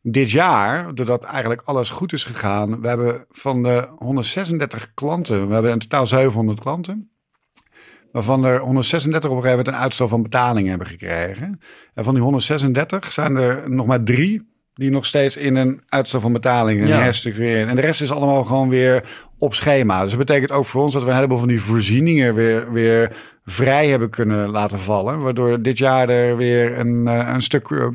[0.03, 5.53] Dit jaar, doordat eigenlijk alles goed is gegaan, we hebben van de 136 klanten, we
[5.53, 7.11] hebben in totaal 700 klanten,
[8.13, 11.61] waarvan er 136 op een gegeven moment een uitstel van betaling hebben gekregen.
[11.95, 16.21] En van die 136 zijn er nog maar drie die nog steeds in een uitstel
[16.21, 17.01] van betalingen ja.
[17.01, 17.69] herstructureren.
[17.69, 20.01] En de rest is allemaal gewoon weer op schema.
[20.01, 23.17] Dus dat betekent ook voor ons dat we een heleboel van die voorzieningen weer, weer
[23.45, 25.23] vrij hebben kunnen laten vallen.
[25.23, 27.89] Waardoor dit jaar er weer een, eh, een stuk eh,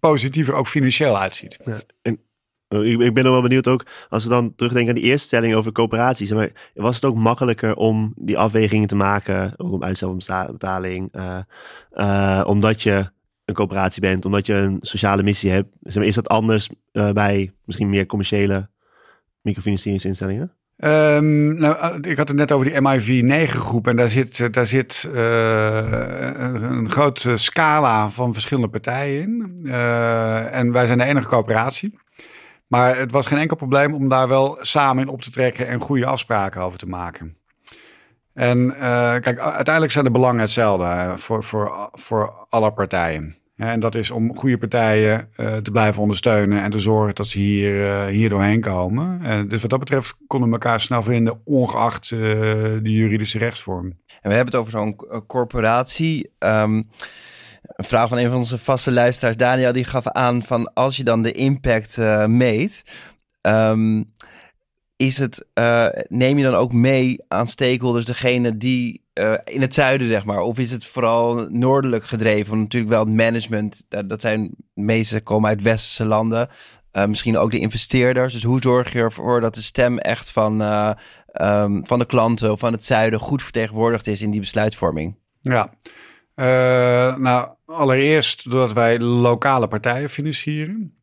[0.00, 1.58] positiever ook financieel uitziet.
[1.64, 2.20] Ja, en
[2.68, 5.54] ik, ik ben nog wel benieuwd ook, als we dan terugdenken aan die eerste stelling
[5.54, 6.32] over coöperaties.
[6.32, 11.14] Maar was het ook makkelijker om die afwegingen te maken rondom uitstelbetaling?
[11.92, 13.10] Uh, omdat je
[13.44, 15.68] een coöperatie bent, omdat je een sociale missie hebt.
[15.82, 16.68] Is dat anders
[17.12, 18.70] bij misschien meer commerciële
[19.42, 20.52] microfinancieringsinstellingen?
[20.76, 24.66] Um, nou, ik had het net over die MIV 9 groep en daar zit, daar
[24.66, 29.60] zit een, een grote scala van verschillende partijen in.
[29.64, 31.98] Uh, en wij zijn de enige coöperatie.
[32.66, 35.80] Maar het was geen enkel probleem om daar wel samen in op te trekken en
[35.80, 37.36] goede afspraken over te maken.
[38.34, 38.74] En
[39.20, 43.36] kijk, uiteindelijk zijn de belangen hetzelfde voor, voor, voor alle partijen.
[43.62, 47.38] En dat is om goede partijen uh, te blijven ondersteunen en te zorgen dat ze
[47.38, 49.20] hier, uh, hier doorheen komen.
[49.22, 53.86] Uh, dus wat dat betreft konden we elkaar snel vinden, ongeacht de juridische rechtsvorm.
[54.20, 54.96] En we hebben het over zo'n
[55.26, 56.30] corporatie.
[56.38, 56.88] Um,
[57.62, 61.04] een vraag van een van onze vaste luisteraars, Daniel, die gaf aan van als je
[61.04, 61.96] dan de impact
[62.26, 62.82] meet,
[63.40, 64.12] um,
[65.02, 69.74] is het, uh, neem je dan ook mee aan stakeholders, degene die uh, in het
[69.74, 72.58] zuiden, zeg maar, of is het vooral noordelijk gedreven?
[72.58, 76.48] natuurlijk wel het management, dat, zijn de meeste komen uit westerse landen.
[77.06, 78.32] misschien ook de investeerders.
[78.32, 80.60] Dus hoe zorg je ervoor dat de stem echt van,
[81.42, 85.16] um, van de klanten of van het zuiden goed vertegenwoordigd is in die besluitvorming?
[85.40, 85.72] Ja,
[87.16, 90.94] nou, allereerst doordat wij lokale partijen financieren.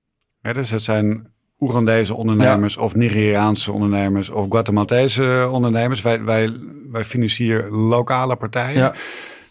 [0.42, 6.02] dus het zijn Oegandese ondernemers of Nigeriaanse ondernemers of Guatemaltese ondernemers.
[6.02, 6.54] Wij, wij,
[6.92, 8.78] wij financieren lokale partijen.
[8.78, 8.94] Ja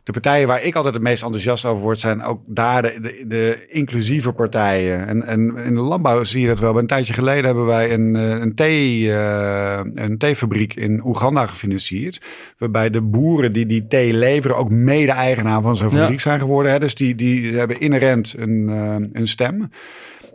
[0.09, 3.25] de partijen waar ik altijd het meest enthousiast over word, zijn ook daar de, de,
[3.27, 5.07] de, inclusieve partijen.
[5.07, 6.79] En, en in de landbouw zie je dat wel.
[6.79, 12.21] Een tijdje geleden hebben wij een, eh, een, thee, uh, een theefabriek in Oeganda gefinancierd.
[12.59, 16.73] Waarbij de boeren die die thee leveren ook mede-eigenaar van zo'n fabriek zijn geworden.
[16.73, 16.79] Hè.
[16.79, 19.71] Dus die, die hebben inherent een, uh, een stem.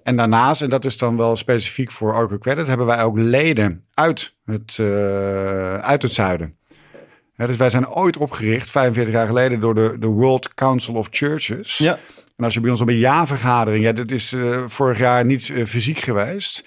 [0.04, 3.86] En daarnaast, en dat is dan wel specifiek voor Orco Credit, hebben wij ook leden
[3.94, 4.80] uit het,
[5.82, 6.58] uit het zuiden
[7.48, 11.78] dus wij zijn ooit opgericht, 45 jaar geleden, door de, de World Council of Churches.
[11.78, 12.00] Ja.
[12.38, 15.48] En als je bij ons op een jaarvergadering, ja, dat is uh, vorig jaar niet
[15.48, 16.66] uh, fysiek geweest.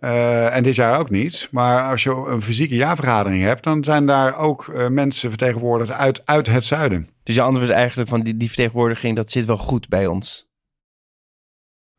[0.00, 1.48] Uh, en dit jaar ook niet.
[1.50, 6.46] Maar als je een fysieke jaarvergadering hebt, dan zijn daar ook mensen vertegenwoordigd uit, uit
[6.46, 7.08] het zuiden.
[7.22, 10.50] Dus je antwoord is eigenlijk van die, die vertegenwoordiging, dat zit wel goed bij ons.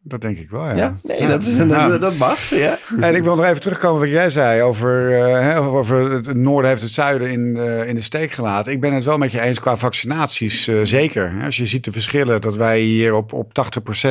[0.06, 0.76] Dat denk ik wel, ja.
[0.76, 0.98] ja?
[1.04, 2.78] Nee, Dat, is, dat, dat, mag, ja.
[3.00, 6.82] En ik wil nog even terugkomen wat jij zei over, uh, over het noorden heeft
[6.82, 8.72] het zuiden in, uh, in de steek gelaten.
[8.72, 11.34] Ik ben het wel met je eens qua vaccinaties, uh, zeker.
[11.44, 13.52] Als je ziet de verschillen dat wij hier op, op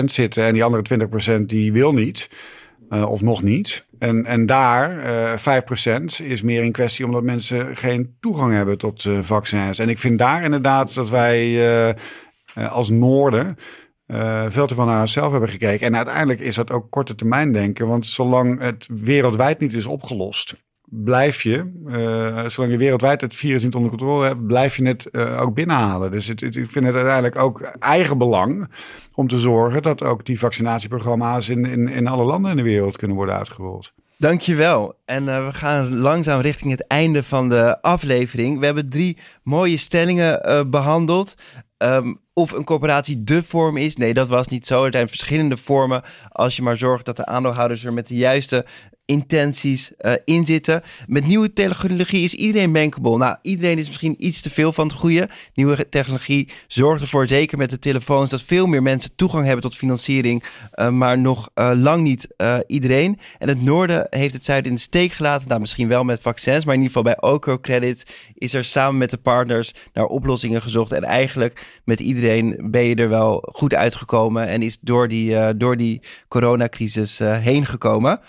[0.01, 1.09] 80% zitten en die andere
[1.41, 2.29] 20% die wil niet,
[2.91, 3.87] of nog niet.
[3.99, 9.79] En, en daar, 5% is meer in kwestie omdat mensen geen toegang hebben tot vaccins.
[9.79, 11.97] En ik vind daar inderdaad dat wij
[12.55, 13.57] als noorden
[14.13, 15.87] uh, veel te veel naar onszelf hebben gekeken.
[15.87, 17.87] En uiteindelijk is dat ook korte termijn denken.
[17.87, 20.55] Want zolang het wereldwijd niet is opgelost,
[20.85, 25.09] blijf je, uh, zolang je wereldwijd het virus niet onder controle hebt, blijf je het
[25.13, 26.11] uh, ook binnenhalen.
[26.11, 28.69] Dus het, ik vind het uiteindelijk ook eigen belang
[29.15, 32.97] om te zorgen dat ook die vaccinatieprogramma's in, in, in alle landen in de wereld
[32.97, 33.93] kunnen worden uitgerold.
[34.19, 34.95] Dankjewel.
[35.05, 38.59] En we gaan langzaam richting het einde van de aflevering.
[38.59, 41.35] We hebben drie mooie stellingen behandeld.
[41.83, 43.97] Um, of een corporatie de vorm is.
[43.97, 44.85] Nee, dat was niet zo.
[44.85, 46.03] Er zijn verschillende vormen.
[46.29, 48.67] Als je maar zorgt dat de aandeelhouders er met de juiste
[49.05, 50.83] intenties uh, in zitten.
[51.07, 53.17] Met nieuwe technologie is iedereen bankable.
[53.17, 55.29] Nou, iedereen is misschien iets te veel van het goede.
[55.55, 59.77] Nieuwe technologie zorgt ervoor, zeker met de telefoons, dat veel meer mensen toegang hebben tot
[59.77, 60.45] financiering.
[60.75, 62.29] Uh, maar nog uh, lang niet
[62.67, 63.19] iedereen.
[63.39, 65.49] En het noorden heeft het zuiden in de steek gelaten.
[65.49, 68.99] Nou, misschien wel met vaccins, maar in ieder geval bij Oco Credit is er samen
[68.99, 70.93] met de partners naar oplossingen gezocht.
[70.93, 75.77] En eigenlijk met iedereen ben je er wel goed uitgekomen en is door die, door
[75.77, 78.21] die coronacrisis heen gekomen.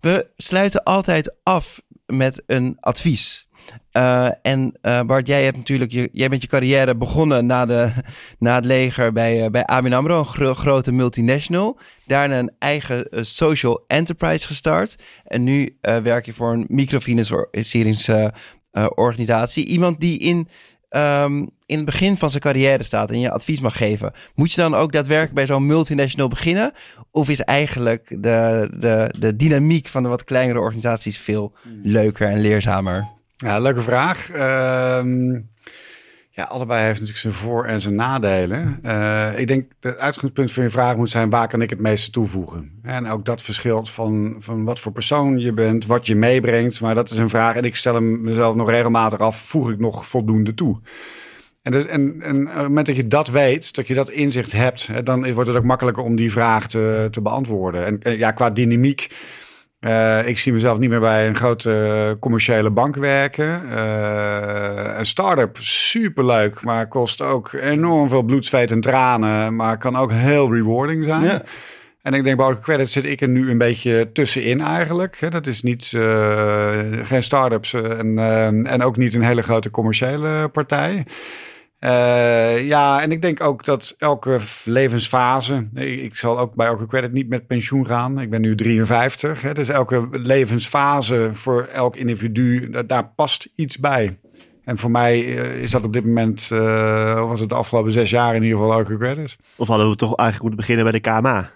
[0.00, 3.46] We sluiten altijd af met een advies.
[3.92, 7.90] Uh, en uh, Bart, jij hebt natuurlijk je, jij bent je carrière begonnen na, de,
[8.38, 11.78] na het leger bij, uh, bij ABN AMRO, een gro grote multinational.
[12.06, 14.96] Daarna een eigen social enterprise gestart.
[15.24, 19.66] En nu werk je voor een microfinancieringsorganisatie.
[19.66, 20.48] Iemand die in
[20.96, 24.60] um, in het begin van zijn carrière staat en je advies mag geven, moet je
[24.60, 26.72] dan ook daadwerkelijk bij zo'n multinational beginnen?
[27.10, 32.40] Of is eigenlijk de, de, de dynamiek van de wat kleinere organisaties veel leuker en
[32.40, 33.08] leerzamer?
[33.36, 34.30] Ja, leuke vraag.
[34.98, 35.50] Um,
[36.34, 38.80] Ja, allebei heeft natuurlijk zijn voor- en zijn nadelen.
[38.84, 41.80] Uh, ik denk dat het uitgangspunt van je vraag moet zijn: waar kan ik het
[41.80, 42.70] meeste toevoegen?
[42.82, 46.80] En ook dat verschilt van, van wat voor persoon je bent, wat je meebrengt.
[46.80, 49.78] Maar dat is een vraag en ik stel hem mezelf nog regelmatig af: voeg ik
[49.78, 50.80] nog voldoende toe?
[51.62, 54.52] En, dus, en, en op het moment dat je dat weet, dat je dat inzicht
[54.52, 57.84] hebt, dan wordt het ook makkelijker om die vraag te, te beantwoorden.
[57.84, 59.08] En, en ja, qua dynamiek
[59.86, 63.62] uh, ik zie mezelf niet meer bij een grote commerciële bank werken.
[63.70, 69.56] Uh, een start-up, superleuk, maar kost ook enorm veel bloed, zweet en tranen.
[69.56, 71.22] Maar kan ook heel rewarding zijn.
[71.22, 71.42] Ja.
[72.02, 75.26] En ik denk bij Credit zit ik er nu een beetje tussenin eigenlijk.
[75.30, 78.18] Dat is niet, uh, geen start-ups en,
[78.66, 81.04] en ook niet een hele grote commerciële partij.
[81.84, 87.12] Uh, ja, en ik denk ook dat elke levensfase, ik, zal ook bij elke credit
[87.12, 88.20] niet met pensioen gaan.
[88.20, 94.18] Ik ben nu 53, hè, dus elke levensfase voor elk individu, daar past iets bij.
[94.64, 98.10] En voor mij uh, is dat op dit moment, uh, was het de afgelopen zes
[98.10, 99.36] jaar in ieder geval elke credit.
[99.56, 101.50] Of hadden we toch eigenlijk moeten beginnen bij de KMA,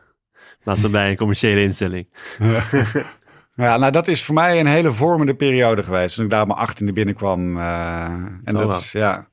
[0.62, 2.08] laten we bij een commerciële instelling.
[3.56, 6.14] Ja, nou dat is voor mij een hele vormende periode geweest.
[6.14, 7.60] Toen ik daar mijn achttiende binnenkwam.
[7.60, 9.28] en dat is, ja,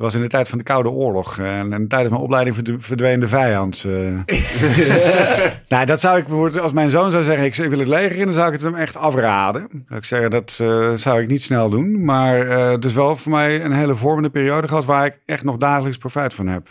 [0.00, 1.38] dat was in de tijd van de Koude Oorlog.
[1.38, 3.84] Eh, en in de tijd van mijn opleiding verdween de vijand.
[3.86, 4.20] Uh.
[5.68, 8.32] nou, dat zou ik, als mijn zoon zou zeggen, ik wil het leger in, dan
[8.32, 9.68] zou ik het hem echt afraden.
[9.86, 12.04] Zou ik zeggen, dat uh, zou ik niet snel doen.
[12.04, 15.44] Maar uh, het is wel voor mij een hele vormende periode gehad waar ik echt
[15.44, 16.68] nog dagelijks profijt van heb.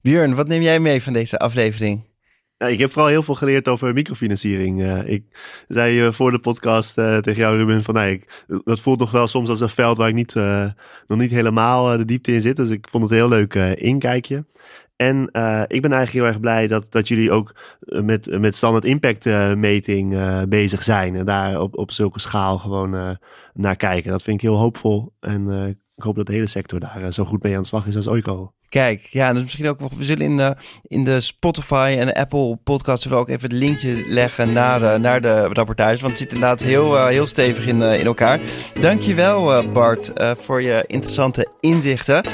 [0.00, 2.07] Björn, wat neem jij mee van deze aflevering?
[2.58, 4.80] Nou, ik heb vooral heel veel geleerd over microfinanciering.
[4.80, 5.24] Uh, ik
[5.68, 9.10] zei uh, voor de podcast uh, tegen jou, Ruben, van nee, ik, dat voelt nog
[9.10, 10.34] wel soms als een veld waar ik niet,
[11.06, 12.56] nog niet helemaal de diepte in zit.
[12.56, 14.46] Dus ik vond het een heel leuk inkijkje.
[14.96, 15.18] En
[15.66, 19.24] ik ben eigenlijk heel erg blij dat, dat jullie ook met, met standaard impact
[19.56, 20.16] meting
[20.48, 21.16] bezig zijn.
[21.16, 23.18] En daar op, op zulke schaal gewoon
[23.54, 24.10] naar kijken.
[24.10, 25.12] Dat vind ik heel hoopvol.
[25.20, 25.46] En
[25.98, 28.08] ik hoop dat de hele sector daar zo goed mee aan de slag is als
[28.08, 28.52] Oiko.
[28.68, 32.58] Kijk, ja, dus misschien ook, we zullen in de, in de Spotify en de Apple
[32.64, 35.98] podcast zullen ook even het linkje leggen naar, de, naar de rapportage.
[36.00, 38.40] Want het zit inderdaad heel, heel stevig in, in elkaar.
[38.80, 42.24] Dankjewel uh, Bart voor je interessante inzichten.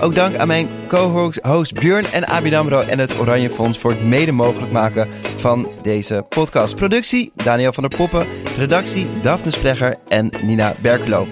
[0.00, 4.32] ook dank aan mijn co-host Björn en Abidamro en het Oranje Fonds voor het mede
[4.32, 6.76] mogelijk maken van deze podcast.
[6.76, 11.26] Productie Daniel van der Poppen, redactie Daphne Splegger en Nina Berkelo.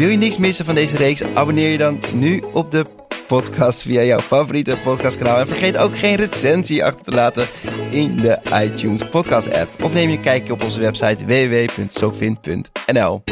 [0.00, 1.22] Wil je niks missen van deze reeks?
[1.34, 2.84] Abonneer je dan nu op de
[3.26, 5.38] podcast via jouw favoriete podcastkanaal.
[5.38, 7.46] En vergeet ook geen recensie achter te laten
[7.90, 9.82] in de iTunes podcast app.
[9.82, 13.22] Of neem je een kijkje op onze website www.sofin.nl.